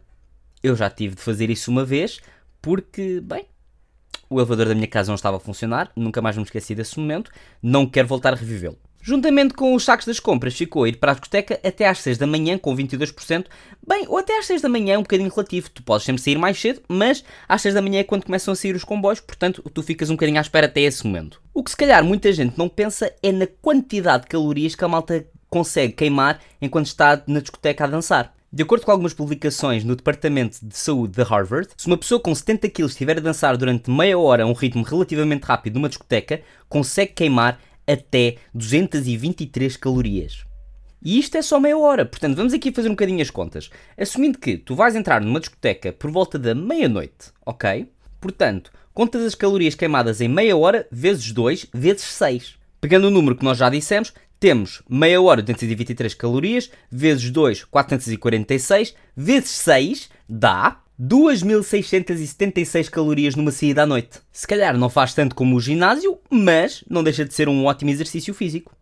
Eu 0.63 0.75
já 0.75 0.89
tive 0.89 1.15
de 1.15 1.21
fazer 1.21 1.49
isso 1.49 1.69
uma 1.69 1.83
vez, 1.83 2.19
porque, 2.61 3.19
bem, 3.21 3.45
o 4.29 4.39
elevador 4.39 4.67
da 4.67 4.75
minha 4.75 4.87
casa 4.87 5.09
não 5.09 5.15
estava 5.15 5.37
a 5.37 5.39
funcionar, 5.39 5.91
nunca 5.95 6.21
mais 6.21 6.37
me 6.37 6.43
esqueci 6.43 6.73
desse 6.75 6.99
momento, 6.99 7.31
não 7.61 7.85
quero 7.85 8.07
voltar 8.07 8.33
a 8.33 8.37
revivê-lo. 8.37 8.77
Juntamente 9.01 9.53
com 9.53 9.73
os 9.73 9.85
sacos 9.85 10.05
das 10.05 10.19
compras, 10.19 10.55
ficou 10.55 10.83
a 10.83 10.89
ir 10.89 10.97
para 10.97 11.11
a 11.11 11.15
discoteca 11.15 11.59
até 11.63 11.87
às 11.87 11.99
6 11.99 12.17
da 12.17 12.27
manhã 12.27 12.57
com 12.57 12.75
22%. 12.75 13.45
Bem, 13.87 14.05
ou 14.07 14.17
até 14.17 14.37
às 14.37 14.45
6 14.45 14.61
da 14.61 14.69
manhã 14.69 14.95
é 14.95 14.97
um 14.97 15.03
bocadinho 15.03 15.29
relativo. 15.29 15.69
Tu 15.69 15.81
podes 15.81 16.05
sempre 16.05 16.21
sair 16.21 16.37
mais 16.37 16.59
cedo, 16.59 16.81
mas 16.87 17.23
às 17.47 17.61
6 17.61 17.75
da 17.75 17.81
manhã 17.81 17.99
é 17.99 18.03
quando 18.03 18.25
começam 18.25 18.51
a 18.51 18.55
sair 18.55 18.75
os 18.75 18.83
comboios, 18.83 19.19
portanto 19.19 19.63
tu 19.73 19.81
ficas 19.81 20.09
um 20.09 20.13
bocadinho 20.13 20.37
à 20.37 20.41
espera 20.41 20.67
até 20.67 20.81
esse 20.81 21.05
momento. 21.05 21.41
O 21.53 21.63
que 21.63 21.71
se 21.71 21.77
calhar 21.77 22.03
muita 22.03 22.31
gente 22.33 22.57
não 22.57 22.67
pensa 22.67 23.13
é 23.23 23.31
na 23.31 23.47
quantidade 23.47 24.23
de 24.23 24.29
calorias 24.29 24.75
que 24.75 24.83
a 24.83 24.87
malta 24.87 25.25
consegue 25.49 25.93
queimar 25.93 26.39
enquanto 26.61 26.87
está 26.87 27.21
na 27.25 27.39
discoteca 27.39 27.85
a 27.85 27.87
dançar. 27.87 28.33
De 28.51 28.63
acordo 28.63 28.83
com 28.83 28.91
algumas 28.91 29.13
publicações 29.13 29.83
no 29.83 29.95
Departamento 29.95 30.57
de 30.63 30.75
Saúde 30.75 31.13
de 31.13 31.21
Harvard, 31.21 31.69
se 31.77 31.85
uma 31.85 31.97
pessoa 31.97 32.19
com 32.19 32.33
70 32.33 32.67
kg 32.69 32.85
estiver 32.87 33.17
a 33.17 33.21
dançar 33.21 33.55
durante 33.55 33.91
meia 33.91 34.17
hora 34.17 34.43
a 34.43 34.47
um 34.47 34.53
ritmo 34.53 34.81
relativamente 34.81 35.43
rápido 35.43 35.75
numa 35.75 35.87
discoteca, 35.87 36.41
consegue 36.67 37.13
queimar 37.13 37.59
até 37.91 38.35
223 38.53 39.75
calorias. 39.77 40.45
E 41.01 41.17
isto 41.17 41.37
é 41.37 41.41
só 41.41 41.59
meia 41.59 41.77
hora, 41.77 42.05
portanto 42.05 42.35
vamos 42.35 42.53
aqui 42.53 42.71
fazer 42.73 42.89
um 42.89 42.93
bocadinho 42.93 43.21
as 43.21 43.29
contas. 43.29 43.69
Assumindo 43.97 44.37
que 44.37 44.57
tu 44.57 44.75
vais 44.75 44.95
entrar 44.95 45.21
numa 45.21 45.39
discoteca 45.39 45.93
por 45.93 46.11
volta 46.11 46.37
da 46.37 46.53
meia-noite, 46.53 47.31
ok? 47.45 47.89
Portanto, 48.19 48.71
contas 48.93 49.23
as 49.23 49.33
calorias 49.33 49.75
queimadas 49.75 50.19
em 50.19 50.27
meia 50.27 50.57
hora 50.57 50.85
vezes 50.91 51.31
2 51.31 51.67
vezes 51.73 52.03
6. 52.03 52.57
Pegando 52.81 53.07
o 53.07 53.11
número 53.11 53.35
que 53.35 53.45
nós 53.45 53.57
já 53.57 53.69
dissemos, 53.69 54.13
temos 54.39 54.81
meia 54.89 55.21
hora 55.21 55.41
223 55.41 56.13
calorias 56.13 56.69
vezes 56.91 57.29
2, 57.29 57.65
446 57.65 58.95
vezes 59.15 59.49
6 59.49 60.09
dá 60.27 60.81
2.676 61.01 62.89
calorias 62.89 63.33
numa 63.33 63.51
saída 63.51 63.83
à 63.83 63.85
noite. 63.85 64.19
Se 64.33 64.45
calhar 64.45 64.77
não 64.77 64.89
faz 64.89 65.13
tanto 65.13 65.33
como 65.33 65.55
o 65.55 65.61
ginásio, 65.61 66.19
mas 66.29 66.83
não 66.89 67.01
deixa 67.01 67.23
de 67.23 67.33
ser 67.33 67.47
um 67.47 67.63
ótimo 67.63 67.89
exercício 67.89 68.33
físico. 68.33 68.75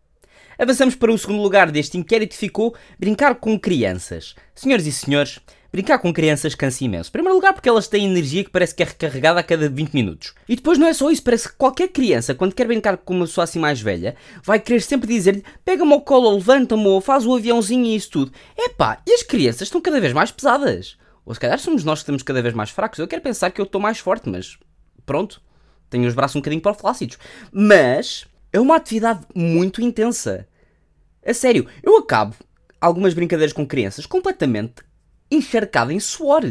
Avançamos 0.57 0.95
para 0.95 1.13
o 1.13 1.17
segundo 1.17 1.43
lugar 1.43 1.69
deste 1.69 1.95
inquérito 1.95 2.33
ficou 2.33 2.73
brincar 2.97 3.35
com 3.35 3.59
crianças. 3.59 4.33
Senhoras 4.55 4.87
e 4.87 4.91
senhores, 4.91 5.39
brincar 5.71 5.99
com 5.99 6.11
crianças 6.11 6.55
cansa 6.55 6.83
imenso. 6.83 7.11
Em 7.11 7.11
primeiro 7.11 7.35
lugar 7.35 7.53
porque 7.53 7.69
elas 7.69 7.87
têm 7.87 8.07
energia 8.07 8.43
que 8.43 8.49
parece 8.49 8.73
que 8.73 8.81
é 8.81 8.87
recarregada 8.87 9.39
a 9.39 9.43
cada 9.43 9.69
20 9.69 9.93
minutos. 9.93 10.33
E 10.49 10.55
depois 10.55 10.79
não 10.79 10.87
é 10.87 10.93
só 10.93 11.11
isso, 11.11 11.21
parece 11.21 11.49
que 11.49 11.55
qualquer 11.55 11.89
criança, 11.89 12.33
quando 12.33 12.55
quer 12.55 12.65
brincar 12.65 12.97
com 12.97 13.13
uma 13.13 13.27
pessoa 13.27 13.43
assim 13.43 13.59
mais 13.59 13.79
velha, 13.79 14.15
vai 14.43 14.59
querer 14.59 14.81
sempre 14.81 15.07
dizer-lhe 15.07 15.43
pega-me 15.63 15.93
ao 15.93 16.01
colo, 16.01 16.33
levanta-me, 16.33 16.87
ou 16.87 16.99
faz 16.99 17.27
o 17.27 17.35
aviãozinho 17.35 17.85
e 17.85 17.95
isso 17.95 18.09
tudo. 18.09 18.31
Epá, 18.57 19.03
e 19.05 19.13
as 19.13 19.21
crianças 19.21 19.67
estão 19.67 19.79
cada 19.79 20.01
vez 20.01 20.13
mais 20.13 20.31
pesadas. 20.31 20.97
Ou 21.27 21.33
se 21.33 21.41
calhar 21.41 21.59
somos 21.59 21.83
nós 21.83 21.99
que 21.99 22.03
estamos 22.03 22.23
cada 22.23 22.41
vez 22.41 22.53
mais 22.53 22.69
fracos. 22.69 22.99
Eu 22.99 23.07
quero 23.07 23.21
pensar 23.21 23.51
que 23.51 23.59
eu 23.59 23.65
estou 23.65 23.81
mais 23.81 23.99
forte, 23.99 24.29
mas 24.29 24.57
pronto. 25.05 25.41
Tenho 25.89 26.07
os 26.07 26.15
braços 26.15 26.37
um 26.37 26.39
bocadinho 26.39 26.61
para 26.61 26.73
flácidos. 26.73 27.17
Mas 27.51 28.25
é 28.53 28.61
uma 28.61 28.77
atividade 28.77 29.25
muito 29.35 29.81
intensa. 29.81 30.47
A 31.25 31.33
sério, 31.33 31.67
eu 31.83 31.97
acabo 31.97 32.33
algumas 32.79 33.13
brincadeiras 33.13 33.51
com 33.51 33.67
crianças 33.67 34.05
completamente 34.05 34.75
encharcado 35.29 35.91
em 35.91 35.99
suor. 35.99 36.43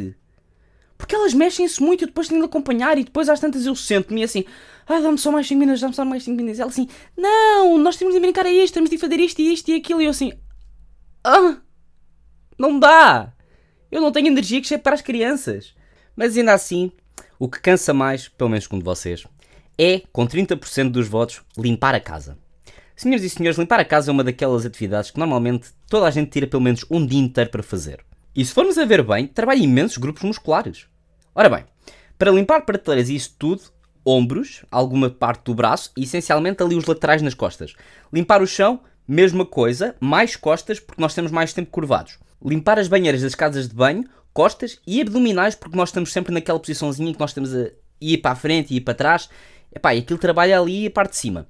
Porque 0.98 1.14
elas 1.14 1.32
mexem-se 1.32 1.82
muito 1.82 2.04
e 2.04 2.06
depois 2.06 2.28
tenho 2.28 2.42
de 2.42 2.46
acompanhar 2.46 2.98
e 2.98 3.04
depois 3.04 3.30
às 3.30 3.40
tantas 3.40 3.64
eu 3.64 3.74
sento-me 3.74 4.22
assim, 4.22 4.44
ah, 4.86 5.00
dá-me 5.00 5.16
só 5.16 5.32
mais 5.32 5.46
5 5.46 5.58
minutos, 5.58 5.80
dá-me 5.80 5.94
só 5.94 6.04
mais 6.04 6.22
5 6.22 6.36
minutos. 6.36 6.60
Ela 6.60 6.68
assim, 6.68 6.86
não, 7.16 7.78
nós 7.78 7.96
temos 7.96 8.12
de 8.12 8.20
brincar 8.20 8.44
a 8.44 8.52
isto, 8.52 8.74
temos 8.74 8.90
de 8.90 8.98
fazer 8.98 9.20
isto 9.20 9.40
e 9.40 9.54
isto 9.54 9.70
e 9.70 9.74
aquilo. 9.76 10.02
E 10.02 10.04
eu 10.04 10.10
assim, 10.10 10.34
ah, 11.24 11.56
não 12.58 12.78
dá. 12.78 13.32
Eu 13.90 14.00
não 14.00 14.10
tenho 14.10 14.26
energia 14.26 14.60
que 14.60 14.66
chegue 14.66 14.82
para 14.82 14.94
as 14.94 15.00
crianças. 15.00 15.74
Mas 16.16 16.36
ainda 16.36 16.54
assim, 16.54 16.90
o 17.38 17.48
que 17.48 17.60
cansa 17.60 17.94
mais, 17.94 18.28
pelo 18.28 18.50
menos 18.50 18.66
com 18.66 18.80
vocês, 18.80 19.24
é, 19.78 20.02
com 20.12 20.26
30% 20.26 20.90
dos 20.90 21.06
votos, 21.06 21.42
limpar 21.56 21.94
a 21.94 22.00
casa. 22.00 22.38
Senhoras 22.96 23.22
e 23.22 23.30
senhores, 23.30 23.58
limpar 23.58 23.78
a 23.78 23.84
casa 23.84 24.10
é 24.10 24.12
uma 24.12 24.24
daquelas 24.24 24.64
atividades 24.64 25.10
que 25.10 25.18
normalmente 25.18 25.68
toda 25.88 26.06
a 26.06 26.10
gente 26.10 26.30
tira 26.30 26.46
pelo 26.46 26.62
menos 26.62 26.84
um 26.90 27.04
dia 27.04 27.20
inteiro 27.20 27.50
para 27.50 27.62
fazer. 27.62 28.00
E 28.34 28.44
se 28.44 28.52
formos 28.52 28.78
a 28.78 28.84
ver 28.84 29.02
bem, 29.02 29.26
trabalha 29.26 29.62
imensos 29.62 29.98
grupos 29.98 30.22
musculares. 30.22 30.86
Ora 31.34 31.50
bem, 31.50 31.64
para 32.18 32.30
limpar 32.30 32.62
prateleiras 32.62 33.10
e 33.10 33.14
isso 33.14 33.36
tudo, 33.38 33.62
ombros, 34.04 34.64
alguma 34.70 35.10
parte 35.10 35.44
do 35.44 35.54
braço 35.54 35.92
e 35.96 36.04
essencialmente 36.04 36.62
ali 36.62 36.74
os 36.74 36.86
laterais 36.86 37.20
nas 37.20 37.34
costas. 37.34 37.74
Limpar 38.10 38.40
o 38.42 38.46
chão, 38.46 38.80
mesma 39.06 39.44
coisa, 39.44 39.94
mais 40.00 40.34
costas 40.34 40.80
porque 40.80 41.00
nós 41.00 41.14
temos 41.14 41.30
mais 41.30 41.52
tempo 41.52 41.70
curvados 41.70 42.18
limpar 42.44 42.78
as 42.78 42.88
banheiras 42.88 43.22
das 43.22 43.34
casas 43.34 43.68
de 43.68 43.74
banho, 43.74 44.04
costas 44.32 44.80
e 44.86 45.00
abdominais, 45.00 45.54
porque 45.54 45.76
nós 45.76 45.88
estamos 45.88 46.12
sempre 46.12 46.32
naquela 46.32 46.60
posiçãozinha 46.60 47.12
que 47.12 47.20
nós 47.20 47.30
estamos 47.30 47.54
a 47.54 47.70
ir 48.00 48.18
para 48.18 48.32
a 48.32 48.36
frente 48.36 48.72
e 48.72 48.76
ir 48.76 48.80
para 48.82 48.94
trás. 48.94 49.28
Epá, 49.74 49.94
e 49.94 49.98
aquilo 49.98 50.18
trabalha 50.18 50.60
ali 50.60 50.86
a 50.86 50.90
parte 50.90 51.10
de 51.10 51.16
cima. 51.16 51.46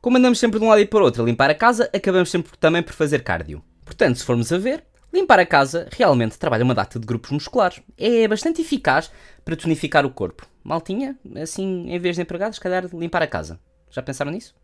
Como 0.00 0.18
andamos 0.18 0.38
sempre 0.38 0.58
de 0.58 0.64
um 0.64 0.68
lado 0.68 0.80
e 0.80 0.86
para 0.86 1.00
o 1.00 1.04
outro 1.04 1.22
a 1.22 1.26
limpar 1.26 1.50
a 1.50 1.54
casa, 1.54 1.88
acabamos 1.92 2.30
sempre 2.30 2.56
também 2.58 2.82
por 2.82 2.92
fazer 2.92 3.22
cardio. 3.22 3.62
Portanto, 3.84 4.18
se 4.18 4.24
formos 4.24 4.52
a 4.52 4.58
ver, 4.58 4.84
limpar 5.12 5.38
a 5.38 5.46
casa 5.46 5.88
realmente 5.92 6.38
trabalha 6.38 6.64
uma 6.64 6.74
data 6.74 6.98
de 6.98 7.06
grupos 7.06 7.30
musculares. 7.30 7.80
É 7.96 8.26
bastante 8.26 8.62
eficaz 8.62 9.10
para 9.44 9.54
tonificar 9.54 10.04
o 10.04 10.10
corpo. 10.10 10.46
Maltinha, 10.64 11.16
assim, 11.40 11.88
em 11.88 11.98
vez 11.98 12.16
de 12.16 12.22
empregados, 12.22 12.56
se 12.56 12.60
calhar 12.60 12.86
limpar 12.92 13.22
a 13.22 13.26
casa. 13.26 13.60
Já 13.90 14.02
pensaram 14.02 14.32
nisso? 14.32 14.54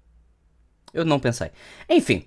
Eu 0.92 1.04
não 1.04 1.20
pensei. 1.20 1.50
Enfim, 1.88 2.24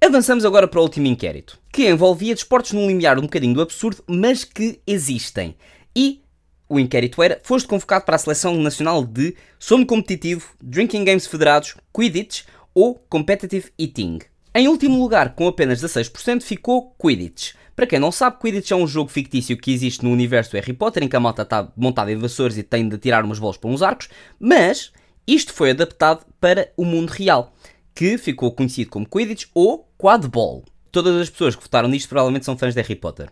Avançamos 0.00 0.44
agora 0.44 0.68
para 0.68 0.78
o 0.78 0.82
último 0.84 1.08
inquérito, 1.08 1.58
que 1.72 1.88
envolvia 1.88 2.32
desportos 2.32 2.72
num 2.72 2.86
limiar 2.86 3.18
um 3.18 3.22
bocadinho 3.22 3.54
do 3.54 3.60
absurdo, 3.60 4.02
mas 4.06 4.44
que 4.44 4.80
existem. 4.86 5.56
E 5.94 6.22
o 6.68 6.78
inquérito 6.78 7.20
era: 7.20 7.40
foste 7.42 7.66
convocado 7.66 8.04
para 8.04 8.14
a 8.14 8.18
seleção 8.18 8.54
nacional 8.56 9.04
de 9.04 9.34
sono 9.58 9.84
competitivo, 9.84 10.52
drinking 10.62 11.04
games 11.04 11.26
federados, 11.26 11.74
Quidditch 11.92 12.44
ou 12.72 12.94
competitive 13.08 13.72
eating. 13.78 14.20
Em 14.54 14.68
último 14.68 15.00
lugar, 15.00 15.34
com 15.34 15.48
apenas 15.48 15.82
16%, 15.82 16.42
ficou 16.42 16.94
Quidditch. 16.96 17.54
Para 17.74 17.86
quem 17.86 17.98
não 17.98 18.12
sabe, 18.12 18.38
Quidditch 18.38 18.70
é 18.70 18.76
um 18.76 18.86
jogo 18.86 19.10
fictício 19.10 19.56
que 19.56 19.72
existe 19.72 20.04
no 20.04 20.12
universo 20.12 20.52
do 20.52 20.54
Harry 20.54 20.72
Potter, 20.72 21.02
em 21.02 21.08
que 21.08 21.16
a 21.16 21.20
malta 21.20 21.42
está 21.42 21.70
montada 21.76 22.10
em 22.10 22.16
vassoures 22.16 22.56
e 22.56 22.62
tem 22.62 22.88
de 22.88 22.98
tirar 22.98 23.24
umas 23.24 23.40
bolas 23.40 23.56
para 23.56 23.70
uns 23.70 23.82
arcos, 23.82 24.08
mas 24.38 24.92
isto 25.26 25.52
foi 25.52 25.70
adaptado 25.70 26.24
para 26.40 26.72
o 26.76 26.84
mundo 26.84 27.10
real, 27.10 27.52
que 27.98 28.16
ficou 28.16 28.52
conhecido 28.52 28.90
como 28.90 29.08
Quidditch 29.08 29.46
ou 29.52 29.84
Quadball. 29.98 30.62
Todas 30.92 31.20
as 31.20 31.28
pessoas 31.28 31.56
que 31.56 31.62
votaram 31.62 31.88
nisto 31.88 32.08
provavelmente 32.08 32.44
são 32.44 32.56
fãs 32.56 32.72
de 32.72 32.80
Harry 32.80 32.94
Potter. 32.94 33.28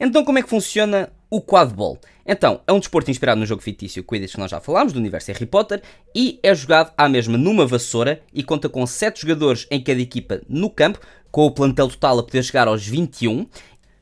Então, 0.00 0.24
como 0.24 0.38
é 0.38 0.42
que 0.42 0.48
funciona 0.48 1.12
o 1.28 1.38
Quadball? 1.38 1.98
Então, 2.24 2.62
é 2.66 2.72
um 2.72 2.78
desporto 2.78 3.10
inspirado 3.10 3.38
no 3.38 3.44
jogo 3.44 3.60
fictício 3.60 4.02
Quidditch 4.02 4.32
que 4.32 4.38
nós 4.38 4.50
já 4.50 4.58
falámos, 4.58 4.94
do 4.94 4.98
universo 4.98 5.30
Harry 5.32 5.44
Potter, 5.44 5.82
e 6.14 6.40
é 6.42 6.54
jogado 6.54 6.94
à 6.96 7.10
mesma 7.10 7.36
numa 7.36 7.66
vassoura 7.66 8.22
e 8.32 8.42
conta 8.42 8.70
com 8.70 8.86
7 8.86 9.20
jogadores 9.20 9.66
em 9.70 9.82
cada 9.82 10.00
equipa 10.00 10.40
no 10.48 10.70
campo, 10.70 10.98
com 11.30 11.44
o 11.44 11.50
plantel 11.50 11.88
total 11.88 12.20
a 12.20 12.22
poder 12.22 12.42
chegar 12.42 12.68
aos 12.68 12.86
21, 12.86 13.46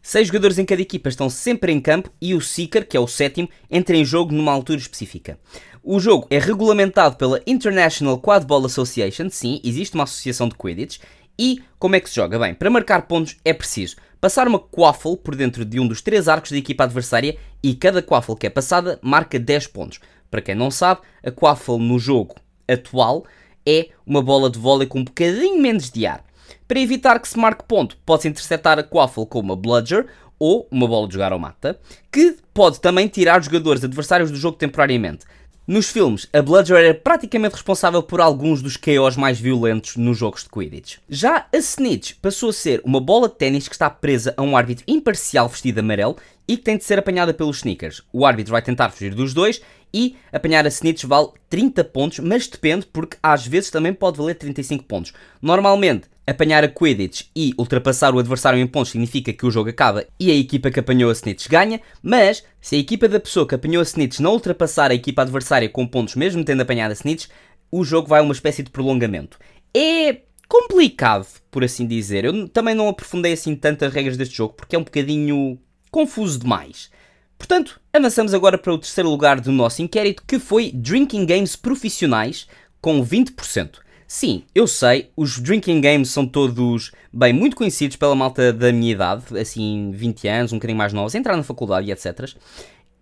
Seis 0.06 0.26
jogadores 0.26 0.58
em 0.58 0.66
cada 0.66 0.82
equipa 0.82 1.08
estão 1.08 1.30
sempre 1.30 1.72
em 1.72 1.80
campo 1.80 2.10
e 2.20 2.34
o 2.34 2.40
Seeker, 2.40 2.86
que 2.86 2.94
é 2.94 3.00
o 3.00 3.06
sétimo, 3.08 3.48
entra 3.70 3.96
em 3.96 4.04
jogo 4.04 4.34
numa 4.34 4.52
altura 4.52 4.78
específica. 4.78 5.38
O 5.82 5.98
jogo 5.98 6.26
é 6.28 6.38
regulamentado 6.38 7.16
pela 7.16 7.40
International 7.46 8.20
Quadball 8.20 8.66
Association, 8.66 9.30
sim, 9.30 9.62
existe 9.64 9.94
uma 9.94 10.04
associação 10.04 10.46
de 10.46 10.56
Quidditch. 10.56 10.98
E 11.38 11.62
como 11.78 11.96
é 11.96 12.00
que 12.00 12.10
se 12.10 12.16
joga? 12.16 12.38
Bem, 12.38 12.52
para 12.52 12.68
marcar 12.68 13.08
pontos 13.08 13.38
é 13.42 13.54
preciso 13.54 13.96
passar 14.20 14.46
uma 14.46 14.58
quaffle 14.58 15.16
por 15.16 15.34
dentro 15.34 15.64
de 15.64 15.80
um 15.80 15.88
dos 15.88 16.02
três 16.02 16.28
arcos 16.28 16.50
da 16.50 16.58
equipa 16.58 16.84
adversária 16.84 17.38
e 17.62 17.74
cada 17.74 18.02
quaffle 18.02 18.36
que 18.36 18.46
é 18.46 18.50
passada 18.50 18.98
marca 19.00 19.38
10 19.38 19.68
pontos. 19.68 20.00
Para 20.30 20.42
quem 20.42 20.54
não 20.54 20.70
sabe, 20.70 21.00
a 21.24 21.30
quaffle 21.30 21.78
no 21.78 21.98
jogo 21.98 22.34
atual 22.68 23.24
é 23.66 23.88
uma 24.06 24.20
bola 24.20 24.50
de 24.50 24.58
vôlei 24.58 24.86
com 24.86 24.98
um 24.98 25.04
bocadinho 25.04 25.62
menos 25.62 25.90
de 25.90 26.04
ar. 26.04 26.22
Para 26.66 26.80
evitar 26.80 27.18
que 27.20 27.28
se 27.28 27.38
marque 27.38 27.64
ponto, 27.64 27.96
pode-se 28.04 28.28
interceptar 28.28 28.78
a 28.78 28.82
quaffle 28.82 29.26
com 29.26 29.40
uma 29.40 29.56
bludger 29.56 30.06
ou 30.38 30.68
uma 30.70 30.86
bola 30.86 31.06
de 31.06 31.14
jogar 31.14 31.32
ao 31.32 31.38
mata, 31.38 31.78
que 32.10 32.36
pode 32.52 32.80
também 32.80 33.08
tirar 33.08 33.42
jogadores 33.42 33.84
adversários 33.84 34.30
do 34.30 34.36
jogo 34.36 34.56
temporariamente. 34.56 35.24
Nos 35.66 35.88
filmes, 35.88 36.28
a 36.30 36.42
Bludger 36.42 36.76
era 36.76 36.94
praticamente 36.94 37.54
responsável 37.54 38.02
por 38.02 38.20
alguns 38.20 38.60
dos 38.60 38.76
KOs 38.76 39.16
mais 39.16 39.40
violentos 39.40 39.96
nos 39.96 40.18
jogos 40.18 40.42
de 40.42 40.50
Quidditch. 40.50 40.98
Já 41.08 41.46
a 41.50 41.56
Snitch 41.56 42.16
passou 42.20 42.50
a 42.50 42.52
ser 42.52 42.82
uma 42.84 43.00
bola 43.00 43.30
de 43.30 43.36
ténis 43.36 43.66
que 43.66 43.74
está 43.74 43.88
presa 43.88 44.34
a 44.36 44.42
um 44.42 44.58
árbitro 44.58 44.84
imparcial 44.86 45.48
vestido 45.48 45.76
de 45.76 45.80
amarelo 45.80 46.18
e 46.46 46.58
que 46.58 46.62
tem 46.62 46.76
de 46.76 46.84
ser 46.84 46.98
apanhada 46.98 47.32
pelos 47.32 47.56
sneakers. 47.58 48.02
O 48.12 48.26
árbitro 48.26 48.52
vai 48.52 48.60
tentar 48.60 48.90
fugir 48.90 49.14
dos 49.14 49.32
dois 49.32 49.62
e 49.94 50.16
apanhar 50.30 50.66
a 50.66 50.68
Snitch 50.68 51.04
vale 51.04 51.28
30 51.48 51.82
pontos, 51.84 52.18
mas 52.18 52.46
depende 52.46 52.86
porque 52.92 53.16
às 53.22 53.46
vezes 53.46 53.70
também 53.70 53.94
pode 53.94 54.18
valer 54.18 54.34
35 54.34 54.84
pontos. 54.84 55.14
Normalmente, 55.40 56.08
apanhar 56.26 56.64
a 56.64 56.68
Quidditch 56.68 57.26
e 57.34 57.52
ultrapassar 57.58 58.14
o 58.14 58.18
adversário 58.18 58.58
em 58.58 58.66
pontos 58.66 58.92
significa 58.92 59.32
que 59.32 59.44
o 59.44 59.50
jogo 59.50 59.70
acaba 59.70 60.06
e 60.18 60.30
a 60.30 60.34
equipa 60.34 60.70
que 60.70 60.80
apanhou 60.80 61.10
a 61.10 61.12
Snitch 61.12 61.48
ganha, 61.48 61.80
mas 62.02 62.44
se 62.60 62.76
a 62.76 62.78
equipa 62.78 63.08
da 63.08 63.20
pessoa 63.20 63.46
que 63.46 63.54
apanhou 63.54 63.80
a 63.80 63.84
Snitch 63.84 64.20
não 64.20 64.32
ultrapassar 64.32 64.90
a 64.90 64.94
equipa 64.94 65.22
adversária 65.22 65.68
com 65.68 65.86
pontos 65.86 66.14
mesmo 66.14 66.44
tendo 66.44 66.62
apanhado 66.62 66.90
a 66.90 66.94
Snitch, 66.94 67.26
o 67.70 67.84
jogo 67.84 68.08
vai 68.08 68.20
a 68.20 68.22
uma 68.22 68.32
espécie 68.32 68.62
de 68.62 68.70
prolongamento. 68.70 69.38
É 69.76 70.20
complicado, 70.48 71.26
por 71.50 71.64
assim 71.64 71.86
dizer. 71.86 72.24
Eu 72.24 72.48
também 72.48 72.74
não 72.74 72.88
aprofundei 72.88 73.32
assim 73.32 73.56
tantas 73.56 73.92
regras 73.92 74.16
deste 74.16 74.36
jogo 74.36 74.54
porque 74.54 74.76
é 74.76 74.78
um 74.78 74.84
bocadinho 74.84 75.58
confuso 75.90 76.38
demais. 76.38 76.90
Portanto, 77.36 77.80
avançamos 77.92 78.32
agora 78.32 78.56
para 78.56 78.72
o 78.72 78.78
terceiro 78.78 79.10
lugar 79.10 79.40
do 79.40 79.52
nosso 79.52 79.82
inquérito, 79.82 80.22
que 80.26 80.38
foi 80.38 80.70
Drinking 80.72 81.26
Games 81.26 81.56
Profissionais, 81.56 82.46
com 82.80 83.04
20%. 83.04 83.83
Sim, 84.16 84.44
eu 84.54 84.68
sei, 84.68 85.10
os 85.16 85.40
drinking 85.40 85.80
games 85.80 86.08
são 86.08 86.24
todos, 86.24 86.92
bem, 87.12 87.32
muito 87.32 87.56
conhecidos 87.56 87.96
pela 87.96 88.14
malta 88.14 88.52
da 88.52 88.70
minha 88.70 88.92
idade, 88.92 89.36
assim, 89.36 89.90
20 89.92 90.28
anos, 90.28 90.52
um 90.52 90.56
bocadinho 90.58 90.78
mais 90.78 90.92
novos, 90.92 91.16
entrar 91.16 91.36
na 91.36 91.42
faculdade 91.42 91.88
e 91.88 91.90
etc. 91.90 92.30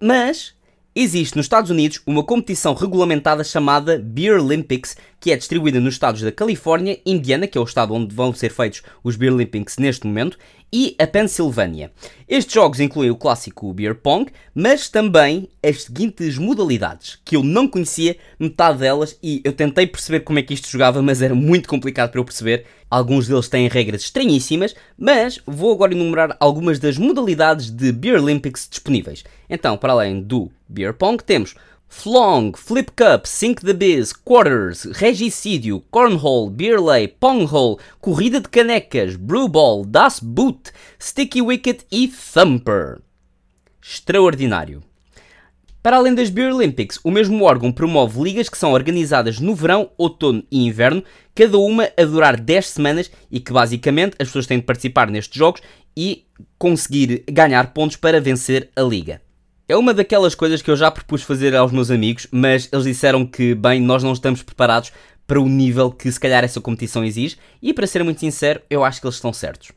Mas 0.00 0.54
existe 0.94 1.36
nos 1.36 1.44
Estados 1.44 1.70
Unidos 1.70 2.00
uma 2.06 2.24
competição 2.24 2.72
regulamentada 2.72 3.44
chamada 3.44 3.98
Beer 3.98 4.40
Olympics, 4.40 4.96
que 5.20 5.30
é 5.30 5.36
distribuída 5.36 5.78
nos 5.78 5.92
estados 5.92 6.22
da 6.22 6.32
Califórnia, 6.32 6.98
Indiana, 7.04 7.46
que 7.46 7.58
é 7.58 7.60
o 7.60 7.64
estado 7.64 7.92
onde 7.92 8.14
vão 8.14 8.32
ser 8.32 8.50
feitos 8.50 8.82
os 9.04 9.14
Beer 9.14 9.34
Olympics 9.34 9.76
neste 9.76 10.06
momento, 10.06 10.38
e 10.72 10.96
a 10.98 11.06
Pensilvânia. 11.06 11.92
Estes 12.26 12.54
jogos 12.54 12.80
incluem 12.80 13.10
o 13.10 13.16
clássico 13.16 13.72
Beer 13.74 13.94
Pong, 13.94 14.32
mas 14.54 14.88
também 14.88 15.48
as 15.62 15.82
seguintes 15.82 16.38
modalidades, 16.38 17.18
que 17.24 17.36
eu 17.36 17.42
não 17.42 17.68
conhecia 17.68 18.16
metade 18.38 18.78
delas 18.78 19.18
e 19.22 19.42
eu 19.44 19.52
tentei 19.52 19.86
perceber 19.86 20.20
como 20.20 20.38
é 20.38 20.42
que 20.42 20.54
isto 20.54 20.70
jogava, 20.70 21.02
mas 21.02 21.20
era 21.20 21.34
muito 21.34 21.68
complicado 21.68 22.10
para 22.10 22.20
eu 22.20 22.24
perceber. 22.24 22.64
Alguns 22.90 23.28
deles 23.28 23.48
têm 23.48 23.68
regras 23.68 24.02
estranhíssimas, 24.02 24.74
mas 24.98 25.40
vou 25.46 25.72
agora 25.72 25.92
enumerar 25.92 26.36
algumas 26.40 26.78
das 26.78 26.96
modalidades 26.96 27.70
de 27.70 27.92
Beer 27.92 28.20
Olympics 28.20 28.66
disponíveis. 28.68 29.24
Então, 29.48 29.76
para 29.76 29.92
além 29.92 30.22
do 30.22 30.50
Beer 30.68 30.94
Pong, 30.94 31.22
temos 31.22 31.54
Flong, 31.94 32.52
Flip 32.56 32.90
Cup, 32.96 33.26
Sink 33.26 33.60
the 33.60 33.72
Biz, 33.72 34.14
Quarters, 34.24 34.86
Regicídio, 34.98 35.84
Cornhole, 35.88 36.50
Beerlay, 36.50 37.06
Ponghole, 37.06 37.76
Corrida 38.00 38.40
de 38.40 38.48
Canecas, 38.48 39.14
Brewball, 39.14 39.84
Das 39.84 40.18
Boot, 40.18 40.72
Sticky 40.98 41.42
Wicket 41.42 41.82
e 41.92 42.08
Thumper. 42.08 42.98
Extraordinário. 43.80 44.82
Para 45.80 45.98
além 45.98 46.14
das 46.14 46.30
Beer 46.30 46.52
Olympics, 46.52 46.98
o 47.04 47.10
mesmo 47.10 47.44
órgão 47.44 47.70
promove 47.70 48.20
ligas 48.20 48.48
que 48.48 48.58
são 48.58 48.72
organizadas 48.72 49.38
no 49.38 49.54
verão, 49.54 49.90
outono 49.96 50.42
e 50.50 50.66
inverno, 50.66 51.04
cada 51.34 51.58
uma 51.58 51.88
a 51.96 52.04
durar 52.04 52.40
10 52.40 52.66
semanas 52.66 53.12
e 53.30 53.38
que 53.38 53.52
basicamente 53.52 54.16
as 54.18 54.28
pessoas 54.28 54.46
têm 54.46 54.58
de 54.58 54.64
participar 54.64 55.08
nestes 55.08 55.38
jogos 55.38 55.60
e 55.96 56.24
conseguir 56.58 57.22
ganhar 57.30 57.72
pontos 57.74 57.96
para 57.96 58.20
vencer 58.20 58.70
a 58.74 58.80
liga. 58.80 59.20
É 59.72 59.76
uma 59.76 59.94
daquelas 59.94 60.34
coisas 60.34 60.60
que 60.60 60.70
eu 60.70 60.76
já 60.76 60.90
propus 60.90 61.22
fazer 61.22 61.56
aos 61.56 61.72
meus 61.72 61.90
amigos, 61.90 62.26
mas 62.30 62.68
eles 62.70 62.84
disseram 62.84 63.24
que, 63.24 63.54
bem, 63.54 63.80
nós 63.80 64.02
não 64.02 64.12
estamos 64.12 64.42
preparados 64.42 64.92
para 65.26 65.40
o 65.40 65.48
nível 65.48 65.90
que 65.90 66.12
se 66.12 66.20
calhar 66.20 66.44
essa 66.44 66.60
competição 66.60 67.02
exige, 67.02 67.38
e 67.62 67.72
para 67.72 67.86
ser 67.86 68.04
muito 68.04 68.20
sincero, 68.20 68.60
eu 68.68 68.84
acho 68.84 69.00
que 69.00 69.06
eles 69.06 69.14
estão 69.14 69.32
certos. 69.32 69.72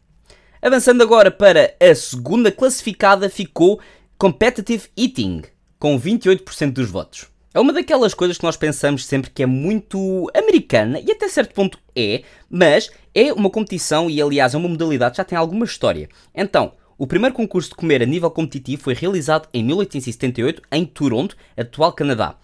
Avançando 0.61 1.01
agora 1.01 1.31
para 1.31 1.73
a 1.79 1.95
segunda 1.95 2.51
classificada, 2.51 3.29
ficou 3.29 3.79
Competitive 4.17 4.89
Eating, 4.97 5.43
com 5.79 5.97
28% 5.97 6.73
dos 6.73 6.89
votos. 6.89 7.27
É 7.53 7.59
uma 7.61 7.71
daquelas 7.71 8.13
coisas 8.13 8.37
que 8.37 8.43
nós 8.43 8.57
pensamos 8.57 9.05
sempre 9.05 9.31
que 9.31 9.43
é 9.43 9.45
muito 9.45 10.29
americana, 10.35 10.99
e 10.99 11.09
até 11.09 11.29
certo 11.29 11.53
ponto 11.53 11.79
é, 11.95 12.21
mas 12.49 12.91
é 13.13 13.31
uma 13.31 13.49
competição 13.49 14.09
e, 14.09 14.21
aliás, 14.21 14.53
é 14.53 14.57
uma 14.57 14.67
modalidade 14.67 15.11
que 15.11 15.17
já 15.19 15.23
tem 15.23 15.37
alguma 15.37 15.63
história. 15.63 16.09
Então, 16.35 16.73
o 16.97 17.05
primeiro 17.05 17.35
concurso 17.35 17.69
de 17.69 17.75
comer 17.75 18.01
a 18.01 18.05
nível 18.05 18.31
competitivo 18.31 18.83
foi 18.83 18.93
realizado 18.93 19.49
em 19.53 19.63
1878 19.63 20.61
em 20.71 20.85
Toronto, 20.85 21.35
atual 21.57 21.91
Canadá. 21.91 22.35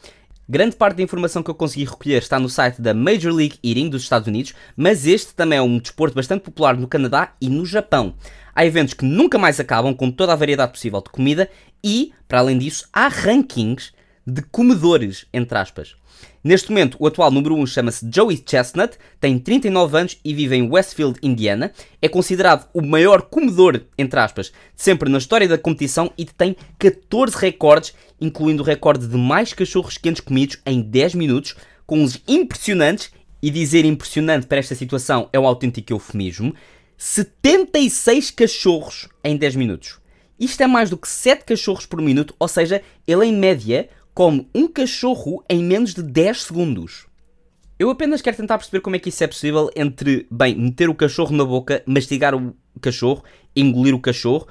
Grande 0.48 0.76
parte 0.76 0.98
da 0.98 1.04
informação 1.04 1.42
que 1.42 1.50
eu 1.50 1.56
consegui 1.56 1.86
recolher 1.86 2.18
está 2.18 2.38
no 2.38 2.50
site 2.50 2.82
da 2.82 2.94
Major 2.94 3.34
League 3.34 3.58
Eating 3.64 3.90
dos 3.90 4.04
Estados 4.04 4.28
Unidos, 4.28 4.54
mas 4.76 5.08
este 5.08 5.34
também 5.34 5.58
é 5.58 5.62
um 5.62 5.80
desporto 5.80 6.14
bastante 6.14 6.42
popular 6.42 6.76
no 6.76 6.88
Canadá 6.88 7.34
e 7.40 7.48
no 7.48 7.66
Japão. 7.66 8.14
Há 8.54 8.66
eventos 8.66 8.94
que 8.94 9.06
nunca 9.06 9.38
mais 9.38 9.58
acabam 9.62 9.94
com 9.96 10.12
toda 10.12 10.34
a 10.34 10.36
variedade 10.36 10.74
possível 10.74 11.02
de 11.02 11.10
comida 11.10 11.50
e, 11.82 12.12
para 12.28 12.40
além 12.40 12.58
disso, 12.58 12.90
há 12.92 13.08
rankings 13.08 13.94
de 14.28 14.42
comedores, 14.42 15.26
entre 15.34 15.58
aspas. 15.58 15.96
Neste 16.44 16.70
momento, 16.70 16.98
o 17.00 17.08
atual 17.08 17.32
número 17.32 17.56
1 17.56 17.68
chama-se 17.68 18.08
Joey 18.14 18.44
Chestnut, 18.46 18.98
tem 19.20 19.38
39 19.38 19.98
anos 19.98 20.18
e 20.24 20.34
vive 20.34 20.56
em 20.56 20.70
Westfield, 20.70 21.20
Indiana. 21.22 21.72
É 22.02 22.08
considerado 22.08 22.68
o 22.74 22.82
maior 22.82 23.22
comedor, 23.24 23.82
entre 23.98 24.20
aspas, 24.20 24.48
de 24.48 24.54
sempre 24.76 25.10
na 25.10 25.18
história 25.18 25.48
da 25.48 25.58
competição 25.58 26.12
e 26.18 26.26
tem 26.26 26.56
14 26.80 27.36
recordes, 27.38 27.94
incluindo 28.20 28.64
o 28.64 28.66
recorde 28.66 29.08
de 29.08 29.18
mais 29.18 29.54
cachorros 29.54 29.98
quentes 29.98 30.22
comidos 30.22 30.58
em 30.66 30.82
10 30.82 31.16
minutos, 31.16 31.56
com 31.86 32.02
uns 32.02 32.22
impressionantes, 32.28 33.12
e 33.42 33.50
dizer 33.50 33.86
impressionante 33.86 34.46
para 34.46 34.60
esta 34.60 34.76
situação 34.76 35.28
é 35.34 35.40
um 35.40 35.48
autêntico 35.48 35.92
eufemismo, 35.92 36.54
76 36.98 38.30
cachorros 38.32 39.10
em 39.24 39.36
10 39.36 39.56
minutos. 39.56 40.00
Isto 40.40 40.62
é 40.62 40.68
mais 40.68 40.90
do 40.90 40.98
que 40.98 41.08
7 41.08 41.46
cachorros 41.46 41.86
por 41.86 42.02
minuto, 42.02 42.36
ou 42.40 42.48
seja, 42.48 42.82
ele 43.08 43.26
em 43.26 43.34
média 43.34 43.90
come 44.14 44.48
um 44.54 44.68
cachorro 44.68 45.44
em 45.50 45.64
menos 45.64 45.94
de 45.94 46.04
10 46.04 46.44
segundos. 46.44 47.08
Eu 47.80 47.90
apenas 47.90 48.22
quero 48.22 48.38
tentar 48.38 48.58
perceber 48.58 48.82
como 48.82 48.96
é 48.96 49.00
que 49.00 49.10
isso 49.10 49.24
é 49.24 49.28
possível 49.28 49.70
entre, 49.76 50.28
bem, 50.30 50.56
meter 50.56 50.90
o 50.90 50.96
cachorro 50.96 51.36
na 51.36 51.44
boca, 51.44 51.82
mastigar 51.86 52.36
o 52.36 52.56
cachorro, 52.80 53.24
engolir 53.56 53.96
o 53.96 54.00
cachorro. 54.00 54.48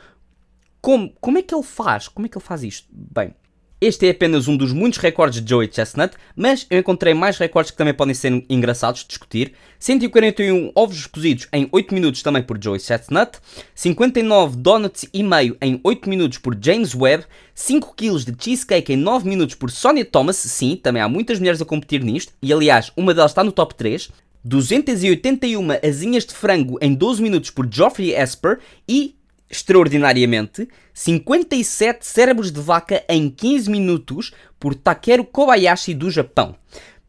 Como, 0.80 1.12
como 1.20 1.38
é 1.38 1.42
que 1.42 1.54
ele 1.54 1.62
faz? 1.62 2.08
Como 2.08 2.26
é 2.26 2.28
que 2.28 2.36
ele 2.36 2.44
faz 2.44 2.64
isto? 2.64 2.88
Bem, 2.90 3.34
este 3.80 4.06
é 4.06 4.10
apenas 4.10 4.46
um 4.46 4.56
dos 4.56 4.72
muitos 4.72 4.98
recordes 4.98 5.40
de 5.40 5.48
Joey 5.48 5.70
Chestnut, 5.72 6.14
mas 6.36 6.66
eu 6.68 6.78
encontrei 6.78 7.14
mais 7.14 7.38
recordes 7.38 7.70
que 7.70 7.76
também 7.78 7.94
podem 7.94 8.14
ser 8.14 8.44
engraçados 8.48 9.00
de 9.00 9.08
discutir. 9.08 9.52
141 9.78 10.72
ovos 10.74 11.06
cozidos 11.06 11.48
em 11.52 11.68
8 11.72 11.94
minutos 11.94 12.22
também 12.22 12.42
por 12.42 12.62
Joey 12.62 12.78
Chestnut, 12.78 13.38
59 13.74 14.56
donuts 14.56 15.06
e 15.14 15.22
meio 15.22 15.56
em 15.62 15.80
8 15.82 16.08
minutos 16.10 16.38
por 16.38 16.56
James 16.60 16.94
Webb, 16.94 17.24
5 17.54 17.94
kg 17.96 18.18
de 18.18 18.34
cheesecake 18.38 18.92
em 18.92 18.96
9 18.96 19.28
minutos 19.28 19.54
por 19.54 19.70
Sonia 19.70 20.04
Thomas, 20.04 20.36
sim, 20.36 20.76
também 20.76 21.00
há 21.00 21.08
muitas 21.08 21.38
mulheres 21.38 21.62
a 21.62 21.64
competir 21.64 22.04
nisto, 22.04 22.32
e 22.42 22.52
aliás, 22.52 22.92
uma 22.96 23.14
delas 23.14 23.30
está 23.30 23.42
no 23.42 23.52
top 23.52 23.74
3. 23.74 24.10
281 24.42 25.86
asinhas 25.86 26.24
de 26.24 26.32
frango 26.32 26.78
em 26.80 26.94
12 26.94 27.22
minutos 27.22 27.50
por 27.50 27.68
Geoffrey 27.70 28.14
Esper 28.14 28.58
e, 28.88 29.14
extraordinariamente, 29.50 30.68
57 30.94 32.06
cérebros 32.06 32.52
de 32.52 32.60
vaca 32.60 33.02
em 33.08 33.28
15 33.28 33.68
minutos 33.68 34.32
por 34.58 34.74
Takeru 34.74 35.24
Kobayashi 35.24 35.92
do 35.92 36.10
Japão. 36.10 36.54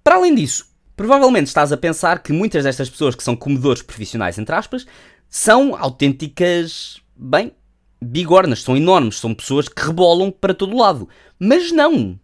Para 0.04 0.15
além 0.15 0.34
disso, 0.34 0.65
provavelmente 0.95 1.47
estás 1.47 1.71
a 1.71 1.77
pensar 1.77 2.23
que 2.23 2.34
muitas 2.34 2.63
destas 2.63 2.89
pessoas 2.89 3.13
que 3.13 3.23
são 3.23 3.36
comedores 3.36 3.84
profissionais, 3.84 4.39
entre 4.39 4.56
aspas, 4.56 4.88
são 5.30 5.75
autênticas, 5.75 6.99
bem, 7.15 7.51
bigornas, 8.01 8.63
são 8.63 8.75
enormes, 8.75 9.19
são 9.19 9.34
pessoas 9.34 9.69
que 9.69 9.86
rebolam 9.86 10.32
para 10.32 10.54
todo 10.54 10.75
lado. 10.75 11.08
Mas 11.39 11.71
não! 11.71 12.19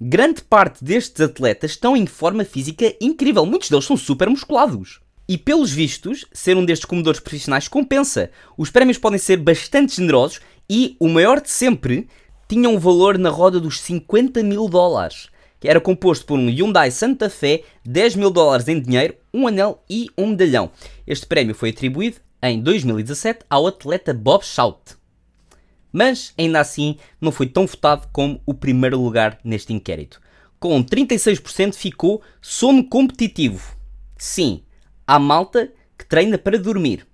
Grande 0.00 0.40
parte 0.40 0.82
destes 0.82 1.20
atletas 1.20 1.72
estão 1.72 1.94
em 1.94 2.06
forma 2.06 2.42
física 2.42 2.94
incrível, 3.02 3.44
muitos 3.44 3.68
deles 3.68 3.84
são 3.84 3.98
super 3.98 4.30
musculados. 4.30 5.00
E 5.30 5.38
pelos 5.38 5.70
vistos, 5.70 6.24
ser 6.32 6.56
um 6.56 6.64
destes 6.64 6.84
comedores 6.84 7.20
profissionais 7.20 7.68
compensa. 7.68 8.32
Os 8.58 8.68
prémios 8.68 8.98
podem 8.98 9.16
ser 9.16 9.36
bastante 9.36 9.94
generosos 9.94 10.40
e, 10.68 10.96
o 10.98 11.08
maior 11.08 11.40
de 11.40 11.48
sempre, 11.48 12.08
tinha 12.48 12.68
um 12.68 12.80
valor 12.80 13.16
na 13.16 13.30
roda 13.30 13.60
dos 13.60 13.78
50 13.78 14.42
mil 14.42 14.68
dólares, 14.68 15.28
que 15.60 15.68
era 15.68 15.80
composto 15.80 16.26
por 16.26 16.36
um 16.36 16.48
Hyundai 16.48 16.90
Santa 16.90 17.30
Fe, 17.30 17.62
10 17.84 18.16
mil 18.16 18.32
dólares 18.32 18.66
em 18.66 18.80
dinheiro, 18.80 19.14
um 19.32 19.46
anel 19.46 19.80
e 19.88 20.08
um 20.18 20.26
medalhão. 20.26 20.72
Este 21.06 21.28
prémio 21.28 21.54
foi 21.54 21.70
atribuído 21.70 22.16
em 22.42 22.60
2017 22.60 23.44
ao 23.48 23.68
atleta 23.68 24.12
Bob 24.12 24.44
Schaut 24.44 24.98
mas 25.92 26.32
ainda 26.38 26.60
assim 26.60 26.96
não 27.20 27.30
foi 27.30 27.46
tão 27.46 27.66
votado 27.66 28.08
como 28.12 28.40
o 28.46 28.54
primeiro 28.54 29.00
lugar 29.00 29.38
neste 29.42 29.72
inquérito. 29.72 30.20
Com 30.58 30.84
36% 30.84 31.74
ficou 31.74 32.22
sono 32.40 32.84
competitivo. 32.84 33.76
Sim, 34.16 34.62
há 35.10 35.18
malta 35.18 35.72
que 35.98 36.06
treina 36.06 36.38
para 36.38 36.56
dormir. 36.56 37.04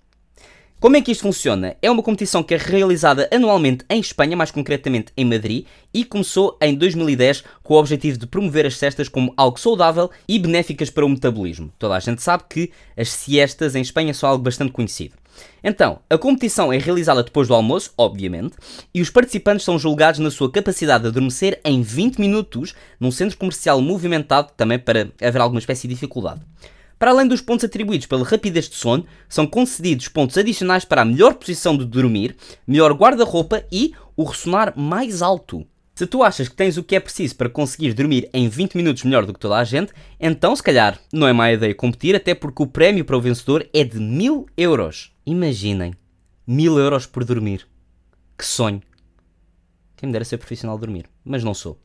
Como 0.79 0.99
é 0.99 1.01
que 1.01 1.11
isto 1.11 1.23
funciona? 1.23 1.75
É 1.81 1.91
uma 1.91 2.03
competição 2.03 2.43
que 2.43 2.53
é 2.53 2.59
realizada 2.59 3.27
anualmente 3.33 3.87
em 3.89 3.99
Espanha, 3.99 4.37
mais 4.37 4.51
concretamente 4.51 5.11
em 5.17 5.25
Madrid, 5.25 5.65
e 5.95 6.05
começou 6.05 6.59
em 6.61 6.75
2010 6.75 7.43
com 7.63 7.73
o 7.73 7.79
objetivo 7.79 8.19
de 8.19 8.27
promover 8.27 8.67
as 8.67 8.77
cestas 8.77 9.09
como 9.09 9.33
algo 9.35 9.59
saudável 9.59 10.11
e 10.29 10.39
benéficas 10.39 10.91
para 10.91 11.07
o 11.07 11.09
metabolismo. 11.09 11.73
Toda 11.79 11.97
a 11.97 12.01
gente 12.01 12.21
sabe 12.21 12.45
que 12.51 12.71
as 12.95 13.09
siestas 13.09 13.75
em 13.75 13.81
Espanha 13.81 14.13
são 14.13 14.29
algo 14.29 14.45
bastante 14.45 14.73
conhecido. 14.73 15.15
Então, 15.65 16.01
a 16.11 16.19
competição 16.19 16.71
é 16.71 16.77
realizada 16.77 17.23
depois 17.23 17.49
do 17.49 17.55
almoço, 17.55 17.95
obviamente, 17.97 18.57
e 18.95 19.01
os 19.01 19.09
participantes 19.09 19.65
são 19.65 19.79
julgados 19.79 20.21
na 20.21 20.31
sua 20.31 20.53
capacidade 20.53 21.05
de 21.05 21.09
adormecer 21.09 21.59
em 21.65 21.81
20 21.81 22.19
minutos 22.19 22.75
num 23.01 23.11
centro 23.11 23.39
comercial 23.39 23.81
movimentado, 23.81 24.51
também 24.55 24.79
para 24.79 25.11
haver 25.23 25.41
alguma 25.41 25.61
espécie 25.61 25.89
de 25.89 25.95
dificuldade. 25.95 26.43
Para 26.99 27.11
além 27.11 27.29
dos 27.29 27.43
pontos 27.43 27.65
atribuídos 27.65 28.07
pela 28.07 28.25
rapidez 28.25 28.69
de 28.69 28.75
sono, 28.75 29.07
são 29.29 29.47
concedidos 29.47 30.09
pontos 30.09 30.39
adicionais 30.39 30.85
para 30.85 31.03
a 31.03 31.05
melhor 31.05 31.35
posição 31.35 31.77
de 31.77 31.85
dormir, 31.85 32.37
melhor 32.67 32.93
guarda-roupa 32.93 33.65
e 33.71 33.93
o 34.17 34.25
ressonar 34.25 34.73
mais 34.79 35.21
alto. 35.21 35.67
Se 35.95 36.07
tu 36.07 36.23
achas 36.23 36.49
que 36.49 36.55
tens 36.55 36.77
o 36.77 36.85
que 36.85 36.97
é 36.97 37.01
preciso 37.01 37.37
para 37.37 37.49
conseguir 37.49 37.93
dormir 37.95 38.29
em 38.33 38.49
20 38.49 38.77
minutos 38.77 39.03
melhor 39.03 39.25
do 39.25 39.33
que 39.33 39.41
toda 39.41 39.57
a 39.57 39.65
gente, 39.65 39.93
então 40.21 40.55
se 40.55 40.63
calhar 40.63 40.99
não 41.13 41.27
é 41.27 41.33
má 41.33 41.53
ideia 41.53 41.75
competir, 41.75 42.15
até 42.15 42.35
porque 42.35 42.63
o 42.63 42.67
prémio 42.67 43.05
para 43.05 43.17
o 43.17 43.21
vencedor 43.21 43.67
é 43.73 43.85
de 43.85 43.99
1000 43.99 44.47
euros. 44.57 45.13
Imaginem, 45.25 45.95
1000 46.47 46.79
euros 46.79 47.07
por 47.07 47.25
dormir. 47.25 47.67
Que 48.39 48.45
sonho. 48.45 48.83
Quem 49.97 50.07
me 50.07 50.13
dera 50.13 50.25
ser 50.25 50.37
profissional 50.37 50.79
dormir, 50.79 51.07
mas 51.25 51.43
não 51.43 51.55
sou. 51.55 51.79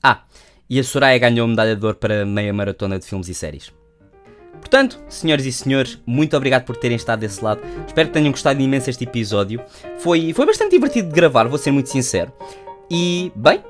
Ah, 0.00 0.24
e 0.70 0.78
a 0.78 0.84
Soraya 0.84 1.18
ganhou 1.18 1.48
medalha 1.48 1.74
de 1.74 1.84
ouro 1.84 1.98
para 1.98 2.24
meia 2.24 2.52
maratona 2.52 2.98
de 2.98 3.06
filmes 3.06 3.28
e 3.28 3.34
séries. 3.34 3.72
Portanto, 4.60 5.02
senhoras 5.08 5.44
e 5.46 5.52
senhores, 5.52 5.98
muito 6.06 6.36
obrigado 6.36 6.64
por 6.64 6.76
terem 6.76 6.96
estado 6.96 7.20
desse 7.20 7.42
lado. 7.42 7.60
Espero 7.86 8.08
que 8.08 8.14
tenham 8.14 8.30
gostado 8.30 8.60
imenso 8.60 8.90
este 8.90 9.04
episódio. 9.04 9.60
Foi, 9.98 10.32
foi 10.32 10.46
bastante 10.46 10.72
divertido 10.72 11.08
de 11.08 11.14
gravar, 11.14 11.46
vou 11.48 11.58
ser 11.58 11.70
muito 11.70 11.88
sincero. 11.88 12.32
E, 12.90 13.32
bem, 13.34 13.62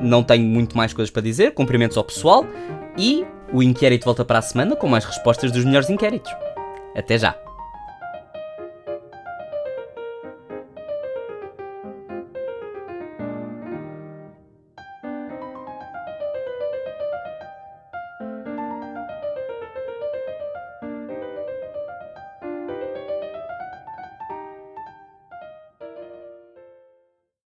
não 0.00 0.22
tenho 0.22 0.44
muito 0.44 0.76
mais 0.76 0.92
coisas 0.92 1.10
para 1.10 1.22
dizer. 1.22 1.52
Cumprimentos 1.54 1.96
ao 1.96 2.04
pessoal. 2.04 2.44
E 2.96 3.24
o 3.52 3.62
inquérito 3.62 4.04
volta 4.04 4.24
para 4.24 4.38
a 4.38 4.42
semana 4.42 4.76
com 4.76 4.88
mais 4.88 5.04
respostas 5.04 5.52
dos 5.52 5.64
melhores 5.64 5.88
inquéritos. 5.88 6.32
Até 6.94 7.18
já! 7.18 7.51